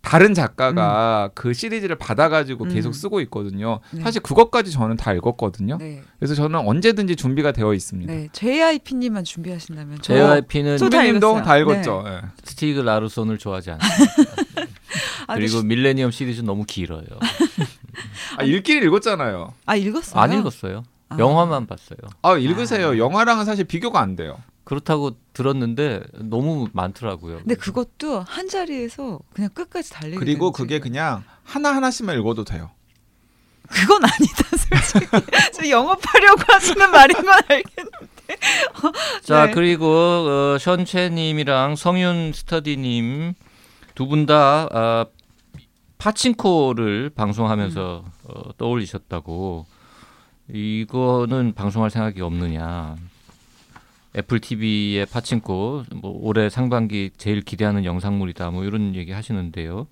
[0.09, 2.69] 다른 작가가 그 시리즈를 받아가지고 음.
[2.71, 3.81] 계속 쓰고 있거든요.
[3.91, 4.01] 네.
[4.01, 5.77] 사실 그것까지 저는 다 읽었거든요.
[5.77, 6.01] 네.
[6.19, 8.11] 그래서 저는 언제든지 준비가 되어 있습니다.
[8.11, 8.29] 네.
[8.33, 12.05] JYP님만 준비하신다면 저 JYP는 저다 읽었죠.
[12.07, 12.23] 예.
[12.43, 14.33] 스티그 라르손을 좋아하지 않습니다.
[15.29, 17.05] 아, 그리고 밀레니엄 시리즈 너무 길어요.
[18.39, 19.53] 아, 읽기를 읽었잖아요.
[19.67, 20.23] 아 읽었어요.
[20.23, 20.85] 안 읽었어요.
[21.11, 21.19] 아.
[21.19, 21.99] 영화만 봤어요.
[22.23, 22.97] 아 읽으세요.
[22.97, 24.39] 영화랑은 사실 비교가 안 돼요.
[24.69, 27.39] 그렇다고 들었는데 너무 많더라고요.
[27.39, 30.79] 근데 그것도 한 자리에서 그냥 끝까지 달리게 그리고 되는 그게.
[30.79, 32.71] 그냥 하나 하나씩만 읽어도 돼요.
[33.67, 35.07] 그건 아니다 솔직히
[35.55, 38.37] 저 영업하려고 하시는 말인 건 알겠는데
[39.23, 39.53] 자 네.
[39.53, 43.33] 그리고 어, 션채님이랑 성윤 스터디님
[43.95, 45.07] 두 분다 아,
[45.97, 48.13] 파친코를 방송하면서 음.
[48.25, 49.65] 어, 떠올리셨다고
[50.53, 52.97] 이거는 방송할 생각이 없느냐
[54.17, 59.87] 애플 TV의 파친코 뭐 올해 상반기 제일 기대하는 영상물이다 뭐 이런 얘기 하시는데요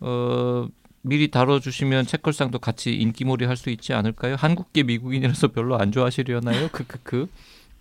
[0.00, 0.68] 어
[1.02, 4.36] 미리 다뤄주시면 책걸상도 같이 인기몰이 할 수 있지 않을까요?
[4.38, 6.68] 한국계 미국인이라서 별로 안 좋아하시려나요?
[6.72, 7.28] 크크크.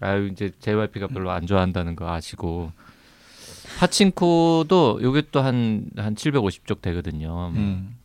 [0.01, 2.71] 아유 이제 JYP가 별로 안 좋아한다는 거 아시고
[3.79, 7.51] 파친코도 요게 또 한 한 750쪽 되거든요.
[7.55, 7.95] 음.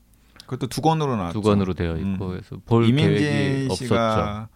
[0.46, 1.40] 그것도 두 권으로 나왔죠.
[1.40, 2.30] 두 권으로 되어 있고 음.
[2.30, 4.48] 그래서 볼 이민진 계획이 없었죠.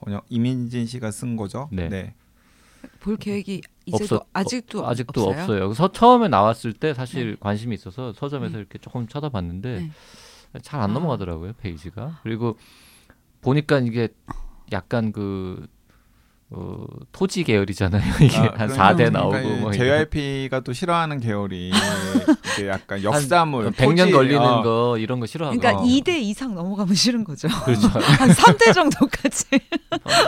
[0.00, 1.68] 번역 이민진 씨가 쓴 거죠.
[1.72, 2.14] 네.
[3.00, 5.42] 볼 계획이 이제도 없었- 아직도 아직도 없어요?
[5.42, 5.68] 없어요.
[5.68, 7.36] 그래서 처음에 나왔을 때 사실 네.
[7.40, 8.58] 관심이 있어서 서점에서 네.
[8.58, 10.60] 이렇게 조금 쳐다봤는데 네.
[10.62, 10.92] 잘안 아.
[10.92, 12.20] 넘어가더라고요 페이지가.
[12.22, 12.56] 그리고
[13.42, 14.08] 보니까 이게
[14.72, 15.66] 약간 그
[16.50, 18.02] 어, 토지 계열이잖아요.
[18.22, 20.08] 이게 아, 한 그러니까 4대 나오고 그러니까 뭐 이런.
[20.08, 21.72] JYP가 또 싫어하는 계열이
[22.56, 25.58] 이게 약간 역사물, 100년 토지, 걸리는 어, 거 이런 거 싫어하고.
[25.58, 25.84] 그러니까 어.
[25.84, 27.48] 2대 이상 넘어가면 싫은 거죠.
[27.64, 27.88] 그렇죠.
[27.88, 29.44] 한 3대 정도까지.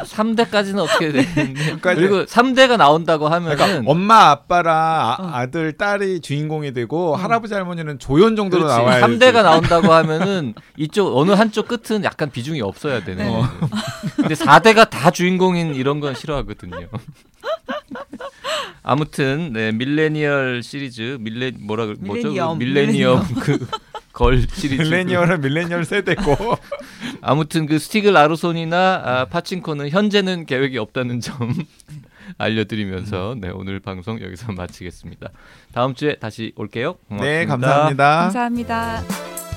[0.06, 1.54] 3대까지는 어떻게 되는데.
[1.54, 5.30] 그러니까 그리고 3대가 나온다고 하면은 그러니까 엄마 아빠랑 아, 어.
[5.32, 8.78] 아들 딸이 주인공이 되고 할아버지 할머니는 조연 정도로 그렇지.
[8.78, 13.42] 나와야 3대가 나온다고 하면은 이쪽 어느 한쪽 끝은 약간 비중이 없어야 되는 네.
[14.16, 16.88] 근데 4대가 다 주인공인 이런 건 싫어하거든요.
[18.82, 22.22] 아무튼 네, 밀레니얼 시리즈 밀레 뭐라 그 뭐죠?
[22.22, 22.58] 그 밀레니엄.
[22.58, 23.58] 밀레니엄 그
[24.18, 24.82] 걸 시리즈.
[24.82, 26.36] 밀레니얼은 밀레니얼 세대고
[27.20, 31.54] 아무튼 그 스티글 라루손이나 아, 파친코는 현재는 계획이 없다는 점
[32.36, 35.28] 알려드리면서 네 오늘 방송 여기서 마치겠습니다.
[35.72, 36.94] 다음 주에 다시 올게요.
[37.08, 37.24] 고맙습니다.
[37.38, 38.20] 네, 감사합니다.
[38.22, 39.47] 감사합니다.